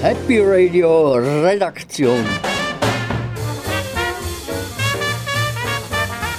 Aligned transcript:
Happy 0.02 0.40
Radio 0.40 1.14
Redaktion. 1.14 2.24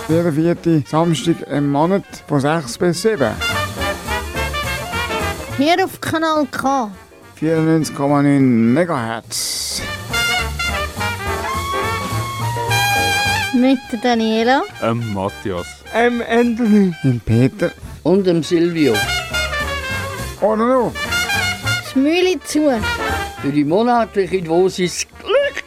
Jeden 0.07 0.33
vierten 0.33 0.85
Samstag 0.87 1.41
im 1.51 1.69
Monat 1.69 2.05
von 2.27 2.39
6 2.39 2.77
bis 2.77 3.01
7. 3.01 3.35
Hier 5.57 5.83
auf 5.83 5.99
Kanal 5.99 6.45
K. 6.49 6.91
94,9 7.37 8.39
MHz. 8.39 9.81
Mit 13.53 13.79
der 13.91 13.99
Daniela. 13.99 14.61
Ähm, 14.81 15.13
Matthias. 15.13 15.67
Ähm, 15.93 16.23
Anthony. 16.29 16.93
Im 17.03 17.19
Peter. 17.19 17.71
Und 18.03 18.25
dem 18.27 18.43
Silvio. 18.43 18.95
Oder 20.39 20.67
noch? 20.67 20.93
Schmüli 21.91 22.39
zu. 22.43 22.69
Für 23.41 23.51
die 23.51 23.63
monatliche 23.63 24.43
Dosis 24.43 25.07
Glück. 25.19 25.63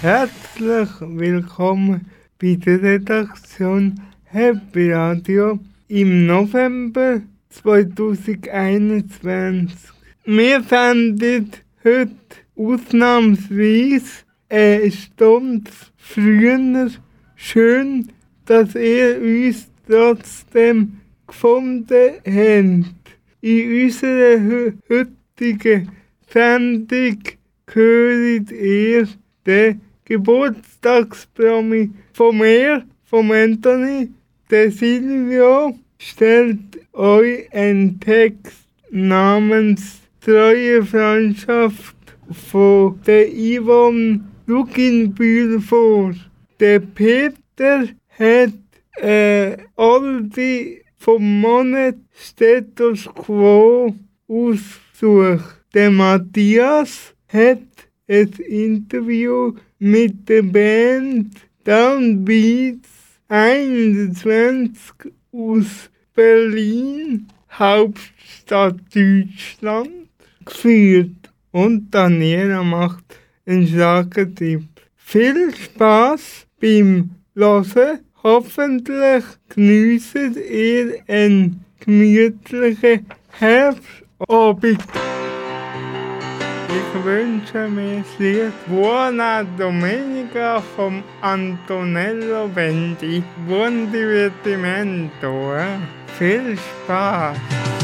Herzlich 0.00 0.88
willkommen 1.00 2.08
bei 2.40 2.54
der 2.54 2.80
Redaktion 2.80 4.00
Happy 4.26 4.92
Radio 4.92 5.58
im 5.88 6.26
November 6.26 7.22
2021. 7.50 9.76
Wir 10.26 10.62
fanden 10.62 11.50
heute 11.82 12.12
ausnahmsweise 12.56 14.22
eine 14.48 14.92
Stunde 14.92 15.72
früher 16.08 16.90
schön, 17.36 18.08
dass 18.46 18.74
ihr 18.74 19.20
uns 19.20 19.70
trotzdem 19.86 21.00
gefunden 21.26 22.12
habt. 22.24 22.94
In 23.40 23.84
unserer 23.84 24.72
heutigen 24.88 25.90
Sendung 26.28 27.18
hört 27.70 28.50
ihr 28.50 29.08
den 29.46 29.80
Geburtstagspromi 30.06 31.90
von 32.14 32.38
mir, 32.38 32.84
vom 33.04 33.30
Anthony, 33.30 34.08
der 34.50 34.70
Silvio, 34.70 35.78
stellt 35.98 36.58
euch 36.94 37.52
einen 37.52 38.00
Text 38.00 38.64
namens 38.90 40.00
Treue 40.20 40.82
Freundschaft 40.82 41.96
von 42.50 42.98
der 43.06 43.28
Yvonne 43.28 44.20
Luginbühl 44.48 45.60
vor. 45.60 46.14
Der 46.58 46.80
Peter 46.80 47.86
hat 48.18 48.54
äh, 48.96 49.58
Aldi 49.76 50.82
vom 50.96 51.40
Monat 51.42 51.96
Status 52.14 53.04
Quo 53.14 53.94
ausgesucht. 54.26 55.62
Der 55.74 55.90
Matthias 55.90 57.14
hat 57.28 57.60
ein 58.08 58.32
Interview 58.48 59.52
mit 59.78 60.26
der 60.26 60.42
Band 60.42 61.36
Downbeats 61.64 62.88
21 63.28 65.12
aus 65.30 65.90
Berlin, 66.14 67.28
Hauptstadt 67.52 68.80
Deutschland, 68.94 70.08
geführt. 70.42 71.30
Und 71.50 71.90
Daniela 71.90 72.62
macht 72.62 73.04
einen 73.48 73.66
starken 73.66 74.34
Tipp. 74.34 74.62
Viel 74.96 75.54
Spaß 75.54 76.46
beim 76.60 77.10
Hören. 77.34 78.00
Hoffentlich 78.22 79.24
geniessen 79.48 80.36
ihr 80.50 80.98
einen 81.06 81.64
gemütlichen 81.80 83.06
Herbstabend. 83.38 84.82
Ich 86.68 87.04
wünsche 87.04 87.68
mir 87.68 87.98
das 87.98 88.18
Lied 88.18 88.52
Buona 88.66 89.44
Domenica 89.56 90.60
vom 90.76 91.02
Antonello 91.22 92.48
Bendi. 92.48 93.22
Buon 93.46 93.90
divertimento, 93.90 95.54
eh? 95.54 95.78
Viel 96.18 96.58
Spaß! 96.58 97.77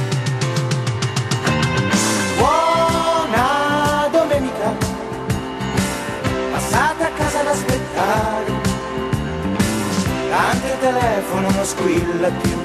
Anche 10.37 10.67
il 10.67 10.78
telefono 10.81 11.50
non 11.50 11.65
squilla 11.65 12.28
più, 12.28 12.59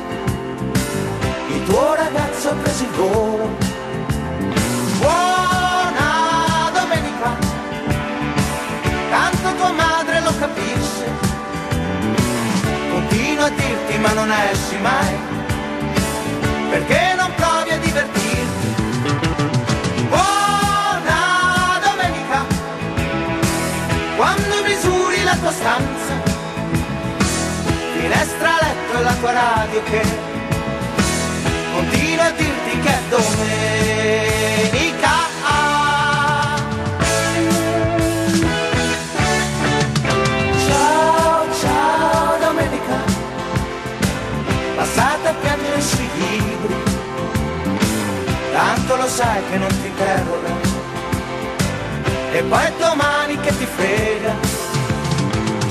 il 1.50 1.63
tuo 1.66 1.94
ragazzo 1.94 2.50
ha 2.50 2.53
preso 2.53 2.84
il 2.84 2.90
volo. 2.90 3.57
Buona 4.97 6.72
domenica, 6.74 7.38
tanto 9.12 9.56
tua 9.56 9.72
madre 9.72 10.22
lo 10.22 10.34
capisce, 10.40 11.06
continua 12.91 13.46
a 13.46 13.50
dirti 13.50 13.97
ma 14.00 14.13
non 14.13 14.31
esci 14.31 14.78
mai, 14.78 15.16
perché 16.72 17.13
non 17.16 17.19
finestra, 28.09 28.58
letto 28.59 28.97
e 28.97 29.03
la 29.03 29.14
tua 29.14 29.31
radio 29.31 29.84
che 29.84 30.02
continua 31.74 32.25
a 32.25 32.31
dirti 32.31 32.80
che 32.80 32.90
è 32.90 33.00
domenica. 33.09 35.09
Ciao, 40.68 41.46
ciao 41.62 42.38
domenica, 42.40 42.97
passate 44.76 45.28
a 45.28 45.34
piangere 45.34 45.81
sui 45.81 46.09
libri 46.18 46.76
tanto 48.52 48.96
lo 48.96 49.08
sai 49.08 49.41
che 49.50 49.58
non 49.58 49.68
ti 49.68 49.88
interroga. 49.88 50.78
E 52.31 52.44
poi 52.44 52.72
domani 52.78 53.40
che 53.40 53.58
ti 53.58 53.66
frega. 53.66 54.36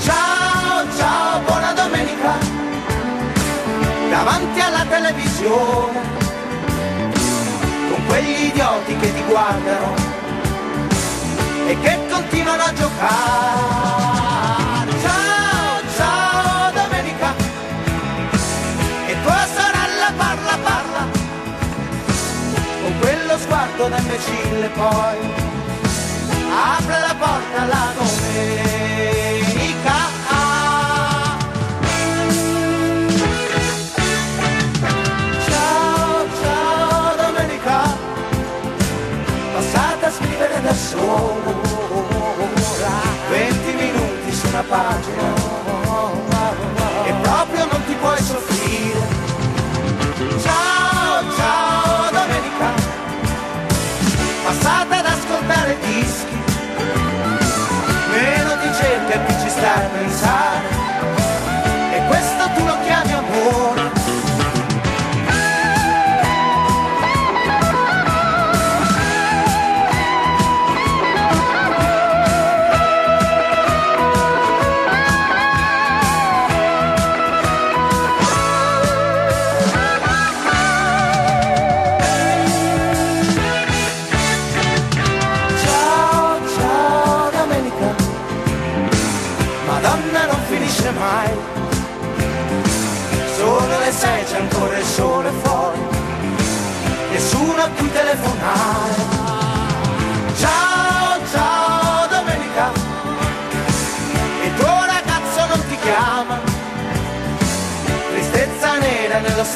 Ciao, 0.01 0.85
ciao, 0.97 1.39
buona. 1.45 1.68
Davanti 4.09 4.59
alla 4.59 4.85
televisione, 4.85 6.01
con 7.89 8.05
quegli 8.07 8.45
idioti 8.45 8.97
che 8.97 9.13
ti 9.13 9.23
guardano 9.27 9.93
e 11.67 11.79
che 11.79 11.99
continuano 12.11 12.63
a 12.63 12.73
giocare. 12.73 14.11
Ciao, 15.01 15.81
ciao, 15.95 16.71
domenica. 16.71 17.33
E 19.07 19.15
tua 19.23 19.45
sorella 19.55 20.11
parla, 20.17 20.57
parla 20.63 21.07
con 22.81 22.99
quello 22.99 23.37
sguardo 23.37 23.87
da 23.87 23.97
imbecille 23.97 24.69
poi 24.69 25.17
apre 26.51 26.99
la 26.99 27.15
porta 27.19 27.65
la 27.65 27.93
domenica 27.95 28.68
pátria. 44.69 45.38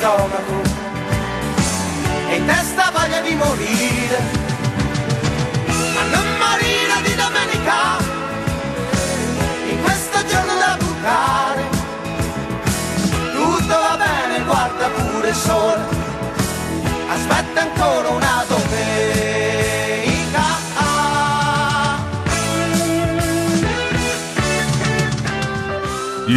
Stomaco, 0.03 0.61
e 2.29 2.35
in 2.35 2.45
testa 2.45 2.91
voglia 2.91 3.21
di 3.21 3.35
morire, 3.35 4.19
ma 5.95 6.03
non 6.11 6.27
morire 6.43 6.95
di 7.05 7.15
domenica, 7.15 7.77
in 9.69 9.81
questo 9.81 10.25
giorno 10.25 10.55
da 10.55 10.77
bucare, 10.77 11.63
tutto 13.31 13.75
va 13.85 13.97
bene, 13.97 14.43
guarda 14.43 14.89
pure 14.89 15.29
il 15.29 15.35
sole. 15.35 16.01
Aspetta 17.09 17.61
ancora 17.61 18.09
una 18.09 18.43
domenica. 18.45 18.52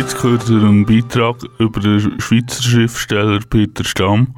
Jetzt 0.06 0.22
gehört 0.22 0.48
ihr 0.48 0.62
einen 0.62 0.86
Beitrag 0.86 1.38
über 1.58 1.80
den 1.80 2.20
Schweizer 2.20 2.62
Schriftsteller 2.62 3.40
Peter 3.40 3.82
Stamm. 3.82 4.36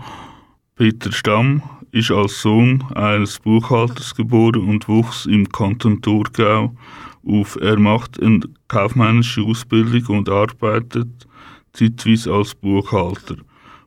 Peter 0.76 1.12
Stamm 1.12 1.62
ist 1.92 2.10
als 2.10 2.40
Sohn 2.40 2.82
eines 2.94 3.38
Buchhalters 3.38 4.14
geboren 4.14 4.66
und 4.66 4.88
wuchs 4.88 5.26
im 5.26 5.46
Kanton 5.46 6.00
Thurgau 6.00 6.74
auf. 7.22 7.58
Er 7.60 7.78
macht 7.78 8.18
eine 8.22 8.40
kaufmännische 8.68 9.42
Ausbildung 9.42 10.16
und 10.16 10.30
arbeitet 10.30 11.28
zeitweise 11.74 12.32
als 12.32 12.54
Buchhalter. 12.54 13.36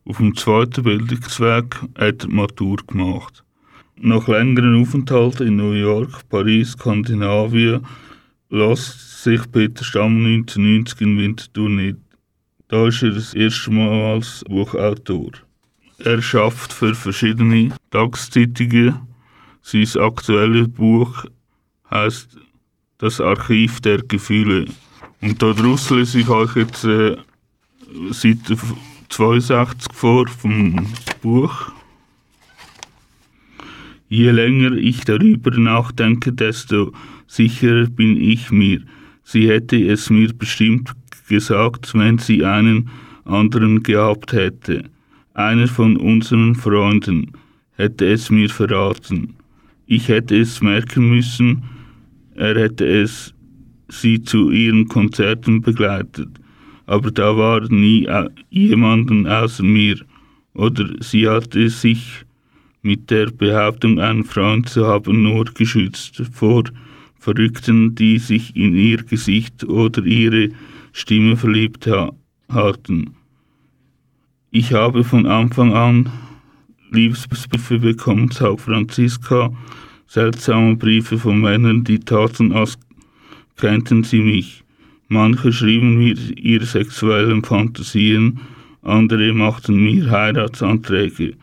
Auf 0.06 0.18
dem 0.18 0.36
zweiten 0.36 0.84
Bildungsweg 0.84 1.78
hat 1.98 2.24
er 2.24 2.30
Matur 2.30 2.78
gemacht. 2.86 3.44
Nach 4.00 4.28
längeren 4.28 4.80
Aufenthalten 4.80 5.48
in 5.48 5.56
New 5.56 5.72
York, 5.72 6.30
Paris, 6.30 6.74
Skandinavien 6.74 7.84
lässt 8.52 9.11
sich 9.24 9.52
Peter 9.52 9.84
Stamm 9.84 10.26
1990 10.26 11.02
in 11.02 11.18
Winterthur 11.18 11.70
nicht. 11.70 11.98
Da 12.70 12.88
ist 12.88 13.04
er 13.04 13.12
das 13.12 13.34
erste 13.34 13.70
Mal 13.70 14.16
als 14.16 14.44
Buchautor. 14.48 15.32
Er 16.00 16.22
schafft 16.22 16.74
für 16.74 16.96
verschiedene 16.96 17.76
Tagszeitungen. 17.92 18.96
Sein 19.62 19.88
aktuelles 20.02 20.70
Buch 20.70 21.26
heißt 21.92 22.38
Das 22.98 23.22
Archiv 23.22 23.80
der 23.82 24.00
Gefühle. 24.00 24.66
Und 25.22 25.42
daraus 25.42 25.90
lese 25.92 26.20
ich 26.20 26.30
euch 26.30 26.56
jetzt 26.56 26.84
äh, 26.86 27.16
Seite 28.10 28.58
62 29.10 29.94
vor 29.94 30.28
vom 30.28 30.88
Buch. 31.22 31.72
Je 34.10 34.32
länger 34.32 34.72
ich 34.72 35.06
darüber 35.06 35.52
nachdenke, 35.52 36.34
desto 36.34 36.92
sicherer 37.28 37.86
bin 37.86 38.20
ich 38.20 38.50
mir. 38.50 38.82
Sie 39.32 39.48
hätte 39.50 39.78
es 39.78 40.10
mir 40.10 40.34
bestimmt 40.34 40.92
gesagt, 41.28 41.94
wenn 41.94 42.18
sie 42.18 42.44
einen 42.44 42.90
anderen 43.24 43.82
gehabt 43.84 44.34
hätte. 44.34 44.84
Einer 45.34 45.68
von 45.68 45.96
unseren 45.98 46.56
Freunden 46.56 47.32
hätte 47.78 48.08
es 48.08 48.30
mir 48.30 48.50
verraten. 48.50 49.36
Ich 49.86 50.08
hätte 50.10 50.38
es 50.38 50.62
merken 50.62 51.10
müssen, 51.10 51.64
er 52.36 52.56
hätte 52.56 52.86
es 52.86 53.34
sie 53.88 54.22
zu 54.22 54.52
ihren 54.52 54.88
Konzerten 54.88 55.62
begleitet 55.62 56.42
aber 56.92 57.10
da 57.10 57.38
war 57.38 57.62
nie 57.72 58.06
jemanden 58.50 59.26
außer 59.26 59.64
mir, 59.64 59.96
oder 60.54 60.90
sie 61.00 61.26
hatte 61.26 61.70
sich 61.70 62.26
mit 62.82 63.10
der 63.10 63.28
Behauptung, 63.28 63.98
einen 64.00 64.26
Freund 64.26 64.68
zu 64.68 64.86
haben, 64.86 65.24
nur 65.24 65.46
geschützt 65.46 66.22
vor 66.34 66.64
Verrückten, 67.22 67.94
die 67.94 68.18
sich 68.18 68.56
in 68.56 68.76
ihr 68.76 69.04
Gesicht 69.04 69.64
oder 69.66 70.04
ihre 70.04 70.50
Stimme 70.92 71.38
verliebt 71.38 71.86
ha 71.86 72.14
hatten. 72.50 73.12
Ich 74.50 74.74
habe 74.74 75.04
von 75.04 75.28
Anfang 75.28 75.72
an 75.72 76.10
Liebesbriefe 76.90 77.78
bekommen, 77.78 78.32
sagt 78.32 78.62
Franziska, 78.62 79.54
seltsame 80.08 80.76
Briefe 80.78 81.20
von 81.20 81.40
Männern, 81.40 81.84
die 81.84 82.00
taten, 82.00 82.54
als 82.54 82.80
kennten 83.56 84.04
sie 84.04 84.22
mich. 84.22 84.64
Manche 85.08 85.54
schrieben 85.54 86.00
mir 86.00 86.18
ihre 86.36 86.66
sexuellen 86.66 87.44
Fantasien, 87.44 88.40
andere 88.82 89.32
machten 89.32 89.76
mir 89.76 90.10
Heiratsanträge, 90.10 91.36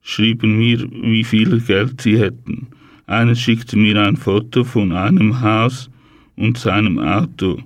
schrieben 0.00 0.58
mir, 0.58 0.88
wie 0.92 1.24
viel 1.24 1.60
Geld 1.60 2.00
sie 2.02 2.20
hätten. 2.20 2.68
Einer 3.12 3.34
schickte 3.34 3.76
mir 3.76 4.00
ein 4.00 4.16
Foto 4.16 4.64
von 4.64 4.92
einem 4.92 5.42
Haus 5.42 5.90
und 6.34 6.56
seinem 6.56 6.98
Auto. 6.98 7.58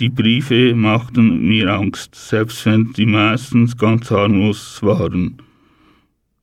Die 0.00 0.10
Briefe 0.10 0.74
machten 0.74 1.48
mir 1.48 1.72
Angst, 1.72 2.14
selbst 2.14 2.66
wenn 2.66 2.92
die 2.92 3.06
meistens 3.06 3.78
ganz 3.78 4.10
harmlos 4.10 4.82
waren. 4.82 5.38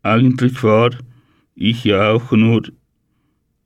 Eigentlich 0.01 0.63
war 0.63 0.97
ich 1.53 1.83
ja 1.83 2.09
auch 2.09 2.31
nur 2.31 2.63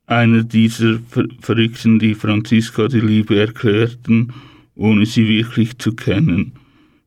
einer 0.04 0.44
dieser 0.44 0.98
Ver 1.08 1.24
Verrückten, 1.40 1.98
die 1.98 2.14
Franziska 2.14 2.88
die 2.88 3.00
Liebe 3.00 3.38
erklärten, 3.38 4.34
ohne 4.74 5.06
sie 5.06 5.26
wirklich 5.26 5.78
zu 5.78 5.94
kennen. 5.94 6.52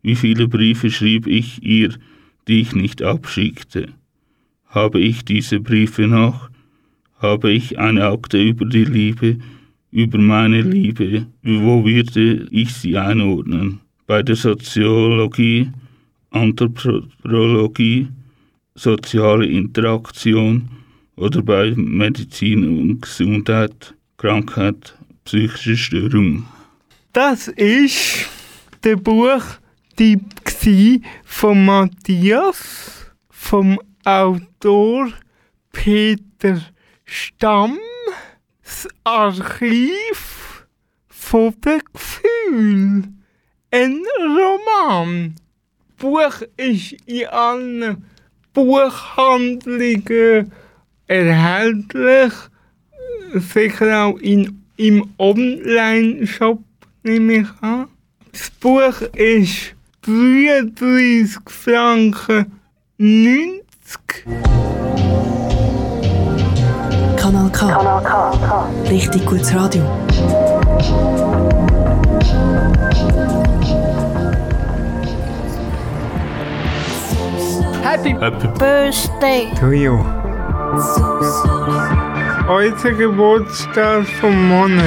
Wie 0.01 0.15
viele 0.15 0.47
Briefe 0.47 0.89
schrieb 0.89 1.27
ich 1.27 1.61
ihr, 1.61 1.93
die 2.47 2.61
ich 2.61 2.73
nicht 2.73 3.03
abschickte? 3.03 3.89
Habe 4.65 4.99
ich 4.99 5.23
diese 5.23 5.59
Briefe 5.59 6.07
noch? 6.07 6.49
Habe 7.23 7.51
ich 7.51 7.79
eine 7.79 8.05
Akte 8.05 8.37
über 8.43 8.65
die 8.65 8.83
Liebe, 8.83 9.37
über 9.91 10.17
meine 10.17 10.61
Liebe? 10.61 11.25
Wo 11.41 11.85
würde 11.85 12.47
ich 12.51 12.73
sie 12.73 12.97
einordnen? 12.97 13.79
Bei 14.05 14.21
der 14.21 14.35
Soziologie, 14.35 15.71
Anthropologie, 16.31 18.09
soziale 18.75 19.45
Interaktion, 19.45 20.67
oder 21.15 21.41
bei 21.41 21.73
Medizin 21.77 22.67
und 22.67 23.01
Gesundheit, 23.01 23.95
Krankheit, 24.17 24.97
psychische 25.23 25.77
Störung. 25.77 26.45
Das 27.13 27.47
ist 27.47 28.27
der 28.83 28.97
Buchtipp 28.97 30.21
von 31.23 31.65
Matthias, 31.65 33.13
vom 33.29 33.79
Autor 34.03 35.07
Peter 35.71 36.61
Stamm, 37.15 37.77
das 38.63 38.87
Archiv 39.03 40.65
von 41.07 41.53
der 41.63 41.79
Gefühl. 41.93 43.03
Ein 43.69 44.01
Roman. 44.19 45.35
Das 45.35 45.95
Buch 45.97 46.41
ist 46.57 46.93
in 47.05 47.27
allen 47.27 48.03
Buchhandlungen 48.51 50.51
erhältlich, 51.05 52.33
sicher 53.35 54.05
auch 54.05 54.17
in, 54.17 54.63
im 54.77 55.13
Online-Shop, 55.19 56.63
nehme 57.03 57.41
ich 57.41 57.47
an. 57.61 57.89
Das 58.31 58.49
Buch 58.49 59.01
ist 59.15 59.75
33 60.01 61.37
Franken 61.45 62.59
90. 62.97 63.61
Kanal 67.53 68.01
K. 68.01 68.09
Kanal 68.09 68.37
K. 68.39 68.89
Richtig 68.89 69.25
gutes 69.25 69.53
Radio. 69.55 69.83
Happy, 77.83 78.15
Happy 78.19 78.47
Birthday. 78.57 79.51
To 79.59 79.71
you. 79.71 80.03
Heute 82.47 82.93
Geburtstag 82.95 84.05
vom 84.19 84.49
Monat. 84.49 84.83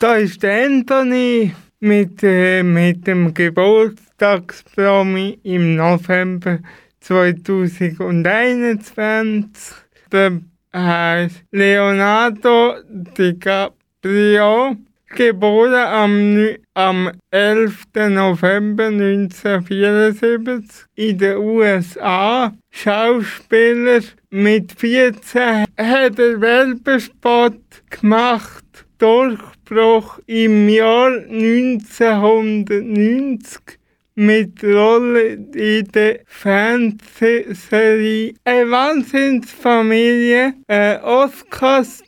Da 0.00 0.16
ist 0.16 0.42
der 0.42 0.66
Anthony 0.66 1.54
mit, 1.84 2.22
äh, 2.22 2.62
mit 2.62 3.06
dem 3.06 3.34
Geburtstagspromi 3.34 5.38
im 5.42 5.76
November 5.76 6.60
2021. 7.00 9.74
Der 10.10 10.40
heißt 10.74 11.44
Leonardo 11.52 12.76
DiCaprio, 12.88 14.78
geboren 15.14 15.74
am, 15.74 16.56
am 16.72 17.10
11. 17.30 17.84
November 18.08 18.86
1974 18.86 20.86
in 20.94 21.18
den 21.18 21.36
USA. 21.36 22.50
Schauspieler 22.70 24.00
mit 24.30 24.72
14 24.72 25.66
hat 25.76 26.18
er 26.18 26.40
Werbespot 26.40 27.60
gemacht 27.90 28.63
Durchbruch 28.98 30.18
im 30.26 30.68
Jahr 30.68 31.12
1990 31.12 33.78
mit 34.14 34.62
Rolle 34.62 35.38
in 35.54 35.88
der 35.88 36.20
Fernsehserie 36.26 38.34
Eine 38.44 38.70
Wahnsinnsfamilie, 38.70 40.54
äh, 40.68 40.98
Oscars 41.00 42.04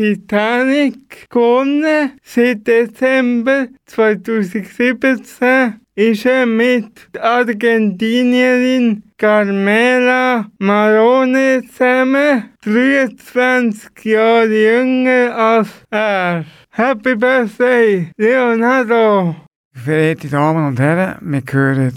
Titanic 0.00 1.28
gewonnen. 1.28 2.12
Seit 2.22 2.66
Dezember 2.66 3.66
2017 3.84 5.78
ist 5.94 6.24
er 6.24 6.46
mit 6.46 7.10
Argentinierin 7.20 9.02
Carmela 9.18 10.46
Marone 10.58 11.64
zusammen, 11.70 12.44
23 12.64 13.90
Jahre 14.04 14.46
jünger 14.46 15.36
als 15.36 15.68
er. 15.90 16.46
Happy 16.70 17.14
Birthday, 17.14 18.10
Leonardo! 18.16 19.36
Verehrte 19.74 20.28
Damen 20.28 20.66
und 20.66 20.80
Herren, 20.80 21.18
wir 21.20 21.42
hören 21.46 21.92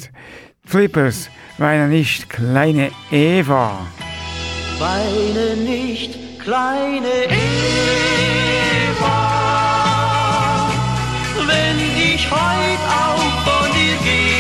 Flippers, 0.66 1.30
weine 1.58 1.88
nicht, 1.88 2.30
kleine 2.30 2.92
Eva. 3.12 3.88
Weine 4.78 5.56
nicht, 5.64 6.33
kleine 6.44 7.16
Eva, 7.30 7.62
wenn 11.48 11.80
ich 12.14 12.30
heut 12.30 12.84
auch 13.06 13.34
von 13.48 13.68
dir 13.78 13.98
gehe. 14.04 14.34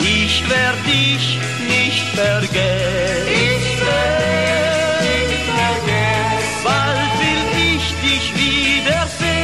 Ich 0.00 0.34
werd 0.48 0.80
dich 0.86 1.38
nicht 1.66 2.06
vergessen. 2.14 3.28
Ich 3.48 3.68
werd 3.80 5.02
nicht 5.30 5.48
vergessen. 5.60 6.62
Bald 6.64 7.12
will 7.22 7.48
ich 7.74 7.84
dich 8.06 8.26
wiedersehen. 8.42 9.38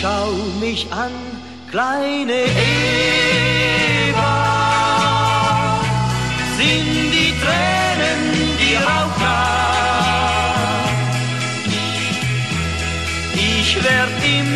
Schau 0.00 0.30
mich 0.60 0.82
an, 0.92 1.14
kleine 1.70 2.40
Eva. 2.42 2.81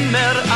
Immer 0.06 0.55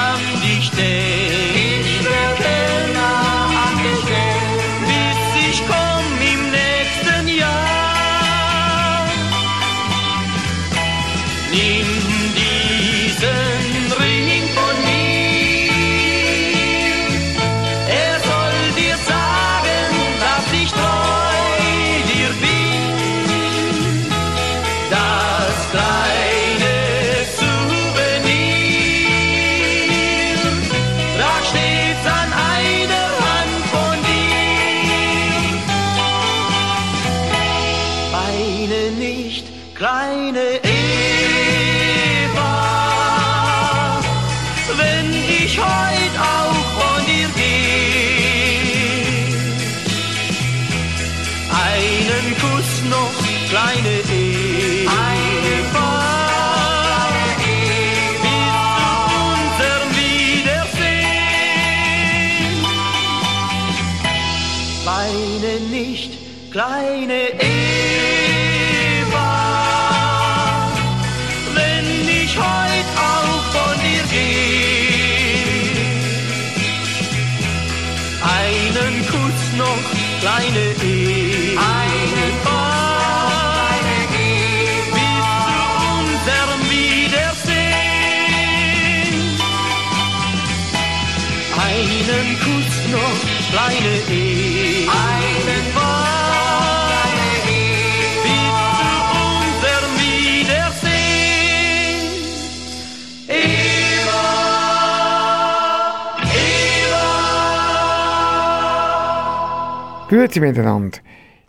Miteinander. 110.39 110.99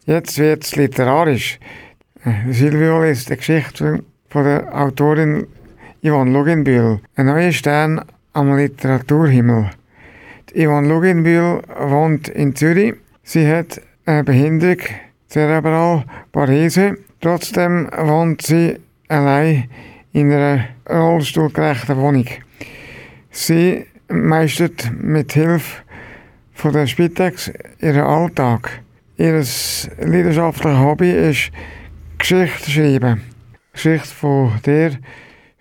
Jetzt 0.05 0.39
wird's 0.39 0.75
literarisch. 0.75 1.59
Silvio 2.49 3.03
liest 3.03 3.29
die 3.29 3.37
Geschichte 3.37 4.03
von 4.29 4.43
der 4.43 4.75
Autorin 4.75 5.45
Yvonne 6.03 6.31
Luginbühl. 6.31 6.99
Ein 7.15 7.25
neuer 7.27 7.51
Stern 7.51 8.01
am 8.33 8.55
Literaturhimmel. 8.55 9.69
Die 10.49 10.65
Yvonne 10.65 10.87
Luginbühl 10.87 11.61
wohnt 11.77 12.29
in 12.29 12.55
Zürich. 12.55 12.95
Sie 13.23 13.47
hat 13.47 13.79
eine 14.05 14.23
Behinderung, 14.23 14.79
Cerebral 15.29 16.05
Parese. 16.31 16.97
Trotzdem 17.19 17.87
wohnt 17.95 18.41
sie 18.41 18.79
allein 19.07 19.69
in 20.13 20.31
einer 20.31 20.65
rollstuhlgerechten 20.89 21.97
Wohnung. 21.97 22.25
Sie 23.29 23.85
meistert 24.09 24.91
mit 24.99 25.33
Hilfe 25.33 25.83
von 26.61 26.73
der 26.73 26.85
Spitex 26.85 27.51
ihren 27.79 28.01
Alltag. 28.01 28.83
Ihr 29.17 29.43
leidenschaftliches 29.97 30.79
Hobby 30.79 31.09
ist 31.11 31.51
Geschichte 32.19 32.69
schreiben. 32.69 33.23
Die 33.23 33.73
Geschichte 33.73 34.07
von 34.07 34.51
der 34.63 34.91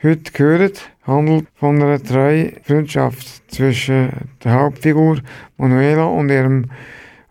heute 0.02 0.30
gehört, 0.30 0.90
handelt 1.06 1.46
von 1.54 1.82
einer 1.82 2.02
treuen 2.02 2.52
Freundschaft 2.64 3.50
zwischen 3.50 4.10
der 4.44 4.52
Hauptfigur 4.52 5.20
Manuela 5.56 6.04
und 6.04 6.28
ihrem 6.28 6.70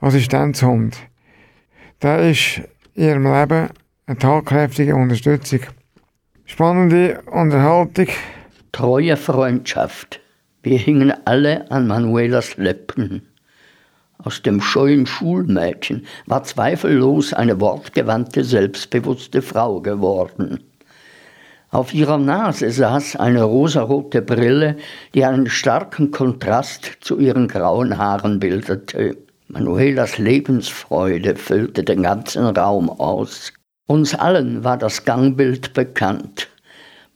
Assistenzhund. 0.01 0.97
Der 2.01 2.27
ist 2.27 2.63
in 2.95 3.03
ihrem 3.03 3.23
Leben 3.31 3.69
eine 4.07 4.17
tatkräftige 4.17 4.95
Unterstützung. 4.95 5.59
Spannende 6.45 7.21
Unterhaltung. 7.27 8.07
Treue 8.71 9.15
Freundschaft. 9.15 10.21
Wir 10.63 10.79
hingen 10.79 11.13
alle 11.25 11.69
an 11.69 11.85
Manuelas 11.85 12.57
Lippen. 12.57 13.28
Aus 14.21 14.41
dem 14.41 14.59
scheuen 14.59 15.05
Schulmädchen 15.05 16.05
war 16.25 16.43
zweifellos 16.43 17.33
eine 17.33 17.61
wortgewandte, 17.61 18.43
selbstbewusste 18.43 19.41
Frau 19.41 19.79
geworden. 19.79 20.59
Auf 21.71 21.93
ihrer 21.93 22.17
Nase 22.17 22.69
saß 22.69 23.15
eine 23.15 23.43
rosarote 23.43 24.21
Brille, 24.21 24.75
die 25.13 25.23
einen 25.23 25.49
starken 25.49 26.11
Kontrast 26.11 26.97
zu 26.99 27.17
ihren 27.17 27.47
grauen 27.47 27.97
Haaren 27.97 28.39
bildete. 28.39 29.15
Manuelas 29.47 30.17
Lebensfreude 30.17 31.35
füllte 31.35 31.83
den 31.83 32.03
ganzen 32.03 32.45
Raum 32.45 32.89
aus. 32.89 33.53
Uns 33.87 34.13
allen 34.15 34.63
war 34.63 34.77
das 34.77 35.05
Gangbild 35.05 35.73
bekannt. 35.73 36.49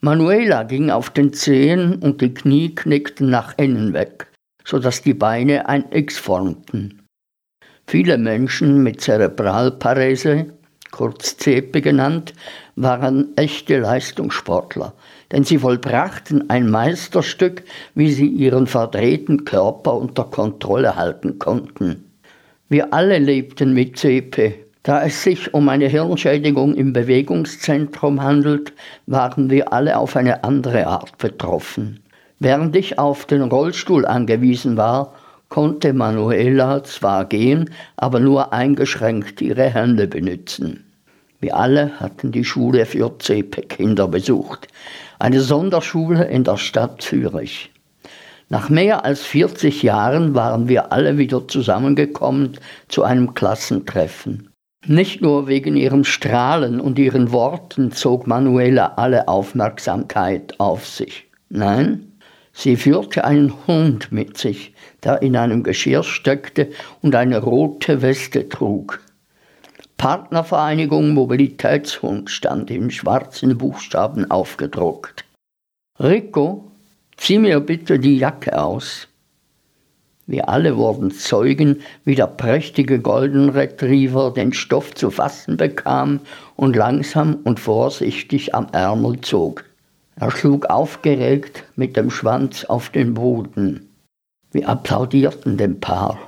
Manuela 0.02 0.64
ging 0.64 0.90
auf 0.90 1.10
den 1.10 1.34
Zehen 1.34 1.96
und 1.96 2.22
die 2.22 2.34
Knie 2.34 2.74
knickten 2.74 3.30
nach 3.30 3.58
innen 3.58 3.94
weg, 3.94 4.28
so 4.66 4.80
dass 4.80 5.02
die 5.02 5.14
Beine 5.14 5.68
ein 5.68 5.86
X 5.92 6.18
formten. 6.18 7.02
Viele 7.88 8.18
Menschen 8.18 8.84
mit 8.84 9.02
Zerebralparese, 9.02 10.54
kurz 10.92 11.38
CEPE 11.38 11.82
genannt, 11.82 12.34
waren 12.76 13.36
echte 13.36 13.80
Leistungssportler, 13.80 14.94
denn 15.32 15.44
sie 15.44 15.60
vollbrachten 15.60 16.50
ein 16.50 16.70
Meisterstück, 16.70 17.64
wie 17.96 18.12
sie 18.12 18.28
ihren 18.28 18.68
verdrehten 18.68 19.46
Körper 19.46 19.96
unter 19.96 20.26
Kontrolle 20.26 20.96
halten 20.96 21.40
konnten. 21.40 22.06
Wir 22.70 22.94
alle 22.94 23.20
lebten 23.20 23.74
mit 23.74 23.98
CEPE, 23.98 24.64
Da 24.84 25.02
es 25.06 25.24
sich 25.24 25.54
um 25.54 25.70
eine 25.70 25.88
Hirnschädigung 25.88 26.76
im 26.76 26.92
Bewegungszentrum 26.92 28.22
handelt, 28.22 28.74
waren 29.06 29.50
wir 29.50 29.72
alle 29.72 29.98
auf 29.98 30.18
eine 30.18 30.44
andere 30.44 30.88
Art 30.88 31.18
betroffen. 31.18 32.03
Während 32.44 32.76
ich 32.76 33.00
auf 33.00 33.26
den 33.26 33.42
Rollstuhl 33.44 34.06
angewiesen 34.06 34.76
war, 34.76 35.14
konnte 35.48 35.94
Manuela 35.94 36.84
zwar 36.84 37.24
gehen, 37.24 37.70
aber 37.96 38.20
nur 38.20 38.52
eingeschränkt 38.52 39.40
ihre 39.42 39.70
Hände 39.70 40.08
benutzen. 40.08 40.84
Wir 41.40 41.56
alle 41.56 42.02
hatten 42.02 42.34
die 42.34 42.44
Schule 42.44 42.86
für 42.86 43.18
CP-Kinder 43.18 44.10
besucht, 44.10 44.68
eine 45.20 45.40
Sonderschule 45.40 46.26
in 46.26 46.44
der 46.44 46.58
Stadt 46.58 47.02
Zürich. 47.02 47.72
Nach 48.50 48.68
mehr 48.68 49.06
als 49.06 49.22
40 49.22 49.82
Jahren 49.82 50.36
waren 50.36 50.68
wir 50.68 50.92
alle 50.92 51.18
wieder 51.18 51.48
zusammengekommen 51.48 52.58
zu 52.90 53.04
einem 53.04 53.36
Klassentreffen. 53.36 54.50
Nicht 54.86 55.22
nur 55.22 55.48
wegen 55.48 55.78
ihrem 55.78 56.04
Strahlen 56.04 56.82
und 56.82 57.00
ihren 57.00 57.32
Worten 57.32 57.94
zog 57.94 58.28
Manuela 58.28 58.96
alle 58.98 59.30
Aufmerksamkeit 59.30 60.60
auf 60.60 60.86
sich. 60.86 61.28
Nein, 61.48 62.13
sie 62.54 62.78
führte 62.78 63.26
einen 63.26 63.54
Hund 63.68 64.12
mit 64.12 64.38
sich, 64.38 64.74
der 65.04 65.22
in 65.22 65.36
einem 65.36 65.64
Geschirr 65.64 66.04
steckte 66.04 66.72
und 67.02 67.16
eine 67.16 67.40
rote 67.40 68.02
Weste 68.02 68.48
trug. 68.48 69.02
Partnervereinigung 69.98 71.14
Mobilitätshund 71.14 72.30
stand 72.30 72.72
in 72.72 72.92
schwarzen 72.92 73.58
Buchstaben 73.58 74.30
aufgedruckt. 74.30 75.26
Rico, 76.00 76.72
zieh 77.18 77.40
mir 77.40 77.60
bitte 77.60 78.00
die 78.00 78.18
Jacke 78.18 78.62
aus. 78.62 79.08
Wir 80.26 80.48
alle 80.48 80.78
wurden 80.78 81.12
Zeugen, 81.12 81.82
wie 82.06 82.16
der 82.16 82.28
prächtige 82.28 83.00
Golden 83.00 83.50
Retriever 83.50 84.32
den 84.32 84.54
Stoff 84.54 84.96
zu 84.96 85.12
fassen 85.12 85.58
bekam 85.58 86.22
und 86.56 86.76
langsam 86.76 87.40
und 87.44 87.60
vorsichtig 87.60 88.56
am 88.56 88.68
Ärmel 88.72 89.20
zog. 89.22 89.66
Er 90.16 90.32
schlug 90.32 90.68
aufgeregt 90.68 91.64
mit 91.76 91.98
dem 91.98 92.12
Schwanz 92.12 92.66
auf 92.66 92.90
den 92.90 93.16
Boden. 93.16 93.90
Wir 94.52 94.70
applaudierten 94.70 95.58
dem 95.58 95.80
Paar. 95.80 96.20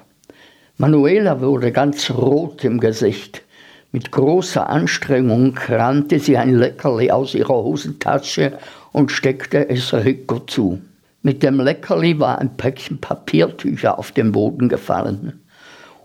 Manuela 0.78 1.40
wurde 1.40 1.72
ganz 1.72 2.10
rot 2.10 2.64
im 2.64 2.80
Gesicht. 2.80 3.44
Mit 3.92 4.12
großer 4.12 4.68
Anstrengung 4.70 5.54
kramte 5.54 6.20
sie 6.20 6.36
ein 6.36 6.56
Leckerli 6.56 7.12
aus 7.12 7.36
ihrer 7.36 7.54
Hosentasche 7.54 8.58
und 8.92 9.12
steckte 9.12 9.70
es 9.70 9.94
Rico 9.94 10.40
zu. 10.40 10.82
Mit 11.22 11.44
dem 11.44 11.60
Leckerli 11.60 12.20
war 12.20 12.40
ein 12.40 12.58
Päckchen 12.58 13.00
Papiertücher 13.00 13.98
auf 13.98 14.12
den 14.12 14.32
Boden 14.32 14.68
gefallen. 14.68 15.42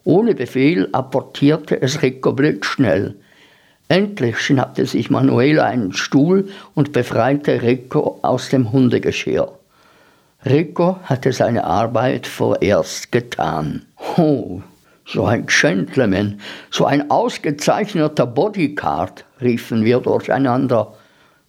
Ohne 0.05 0.35
Befehl 0.35 0.89
apportierte 0.93 1.81
es 1.81 2.03
Rico 2.03 2.33
blitzschnell. 2.33 3.17
Endlich 3.91 4.39
schnappte 4.39 4.87
sich 4.87 5.11
Manuela 5.11 5.65
einen 5.65 5.93
Stuhl 5.93 6.49
und 6.77 6.93
befreite 6.93 7.61
Rico 7.61 8.21
aus 8.23 8.49
dem 8.49 8.71
Hundegeschirr. 8.71 9.51
Rico 10.47 11.01
hatte 11.03 11.33
seine 11.33 11.65
Arbeit 11.65 12.29
vorerst 12.29 13.11
getan. 13.11 13.87
Oh, 14.17 14.61
so 15.05 15.25
ein 15.25 15.47
Gentleman, 15.47 16.41
so 16.71 16.85
ein 16.85 17.11
ausgezeichneter 17.11 18.27
Bodyguard, 18.27 19.25
riefen 19.41 19.85
wir 19.85 19.99
durcheinander. 19.99 20.95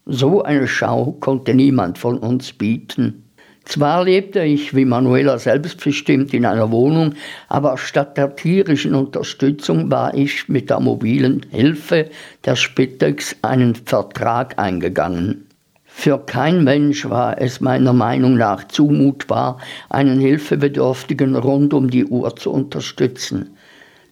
So 0.07 0.41
eine 0.41 0.67
Schau 0.67 1.11
konnte 1.19 1.53
niemand 1.53 1.99
von 1.99 2.17
uns 2.17 2.53
bieten. 2.53 3.23
Zwar 3.65 4.03
lebte 4.03 4.41
ich 4.41 4.75
wie 4.75 4.85
Manuela 4.85 5.37
selbstbestimmt 5.37 6.33
in 6.33 6.45
einer 6.45 6.71
Wohnung, 6.71 7.13
aber 7.47 7.77
statt 7.77 8.17
der 8.17 8.35
tierischen 8.35 8.95
Unterstützung 8.95 9.89
war 9.91 10.13
ich 10.13 10.49
mit 10.49 10.69
der 10.69 10.79
mobilen 10.79 11.45
Hilfe 11.51 12.09
der 12.43 12.55
Spitex 12.55 13.35
einen 13.43 13.75
Vertrag 13.75 14.57
eingegangen. 14.57 15.45
Für 15.85 16.17
kein 16.17 16.63
Mensch 16.63 17.07
war 17.09 17.39
es 17.39 17.61
meiner 17.61 17.93
Meinung 17.93 18.35
nach 18.35 18.67
zumutbar, 18.67 19.59
einen 19.89 20.19
Hilfebedürftigen 20.19 21.35
rund 21.35 21.73
um 21.73 21.89
die 21.89 22.05
Uhr 22.05 22.35
zu 22.35 22.51
unterstützen. 22.51 23.55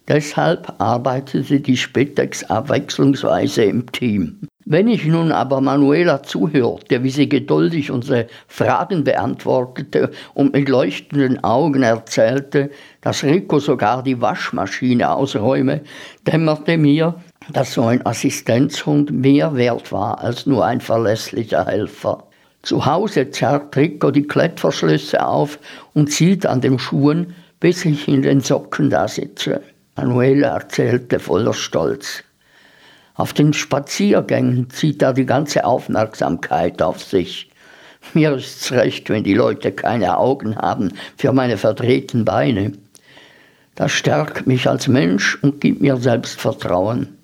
Deshalb 0.06 0.74
arbeitete 0.78 1.60
die 1.60 1.76
Spitex 1.76 2.44
abwechslungsweise 2.44 3.64
im 3.64 3.90
Team. 3.90 4.49
Wenn 4.66 4.88
ich 4.88 5.06
nun 5.06 5.32
aber 5.32 5.60
Manuela 5.62 6.22
zuhörte, 6.22 7.02
wie 7.02 7.10
sie 7.10 7.28
geduldig 7.28 7.90
unsere 7.90 8.26
Fragen 8.46 9.04
beantwortete 9.04 10.10
und 10.34 10.52
mit 10.52 10.68
leuchtenden 10.68 11.42
Augen 11.42 11.82
erzählte, 11.82 12.70
dass 13.00 13.24
Rico 13.24 13.58
sogar 13.58 14.02
die 14.02 14.20
Waschmaschine 14.20 15.10
ausräume, 15.10 15.80
dämmerte 16.26 16.76
mir, 16.76 17.14
dass 17.52 17.72
so 17.72 17.84
ein 17.84 18.04
Assistenzhund 18.04 19.10
mehr 19.10 19.54
wert 19.54 19.92
war 19.92 20.22
als 20.22 20.44
nur 20.44 20.64
ein 20.66 20.82
verlässlicher 20.82 21.64
Helfer. 21.66 22.24
Zu 22.62 22.84
Hause 22.84 23.30
zerrt 23.30 23.74
Rico 23.74 24.10
die 24.10 24.26
Klettverschlüsse 24.26 25.26
auf 25.26 25.58
und 25.94 26.12
zieht 26.12 26.44
an 26.44 26.60
den 26.60 26.78
Schuhen, 26.78 27.34
bis 27.60 27.86
ich 27.86 28.06
in 28.06 28.20
den 28.20 28.40
Socken 28.40 28.90
da 28.90 29.08
sitze. 29.08 29.62
Manuela 29.96 30.48
erzählte 30.48 31.18
voller 31.18 31.54
Stolz. 31.54 32.22
Auf 33.20 33.34
den 33.34 33.52
Spaziergängen 33.52 34.70
zieht 34.70 35.02
er 35.02 35.12
die 35.12 35.26
ganze 35.26 35.66
Aufmerksamkeit 35.66 36.80
auf 36.80 37.02
sich. 37.02 37.50
Mir 38.14 38.32
ist's 38.32 38.72
recht, 38.72 39.10
wenn 39.10 39.24
die 39.24 39.34
Leute 39.34 39.72
keine 39.72 40.16
Augen 40.16 40.56
haben 40.56 40.94
für 41.18 41.34
meine 41.34 41.58
verdrehten 41.58 42.24
Beine. 42.24 42.72
Das 43.74 43.92
stärkt 43.92 44.46
mich 44.46 44.66
als 44.70 44.88
Mensch 44.88 45.36
und 45.42 45.60
gibt 45.60 45.82
mir 45.82 45.98
Selbstvertrauen. 45.98 47.18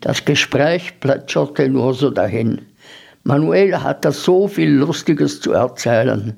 Das 0.00 0.24
Gespräch 0.24 0.98
plätscherte 0.98 1.68
nur 1.68 1.94
so 1.94 2.10
dahin. 2.10 2.62
Manuela 3.22 3.84
hatte 3.84 4.10
so 4.10 4.48
viel 4.48 4.70
Lustiges 4.70 5.40
zu 5.40 5.52
erzählen. 5.52 6.36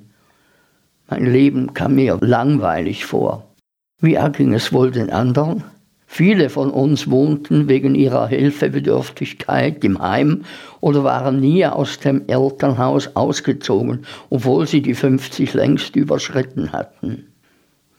Mein 1.08 1.24
Leben 1.24 1.72
kam 1.72 1.94
mir 1.94 2.18
langweilig 2.20 3.06
vor. 3.06 3.54
Wie 4.02 4.16
erging 4.16 4.52
es 4.52 4.70
wohl 4.70 4.90
den 4.90 5.08
anderen? 5.08 5.64
Viele 6.16 6.48
von 6.48 6.70
uns 6.70 7.10
wohnten 7.10 7.68
wegen 7.68 7.96
ihrer 7.96 8.28
Hilfebedürftigkeit 8.28 9.82
im 9.82 10.00
Heim 10.00 10.44
oder 10.80 11.02
waren 11.02 11.40
nie 11.40 11.66
aus 11.66 11.98
dem 11.98 12.28
Elternhaus 12.28 13.16
ausgezogen, 13.16 14.06
obwohl 14.30 14.68
sie 14.68 14.80
die 14.80 14.94
50 14.94 15.54
längst 15.54 15.96
überschritten 15.96 16.70
hatten. 16.70 17.32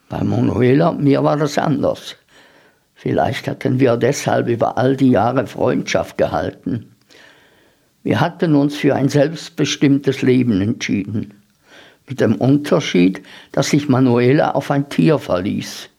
Bei 0.08 0.24
Manuela, 0.24 0.94
mir 0.94 1.26
war 1.26 1.36
das 1.36 1.58
anders. 1.58 2.16
Vielleicht 2.94 3.50
hatten 3.50 3.82
wir 3.82 3.98
deshalb 3.98 4.48
über 4.48 4.78
all 4.78 4.96
die 4.96 5.12
Jahre 5.12 5.46
Freundschaft 5.46 6.18
gehalten. 6.18 6.96
Wir 8.02 8.22
hatten 8.22 8.56
uns 8.56 8.78
für 8.78 8.96
ein 8.96 9.10
selbstbestimmtes 9.10 10.22
Leben 10.22 10.62
entschieden. 10.62 11.34
Mit 12.08 12.22
dem 12.22 12.36
Unterschied, 12.36 13.22
dass 13.52 13.72
sich 13.72 13.90
Manuela 13.90 14.52
auf 14.52 14.72
ein 14.72 14.88
Tier 14.88 15.20
verließ. 15.20 15.90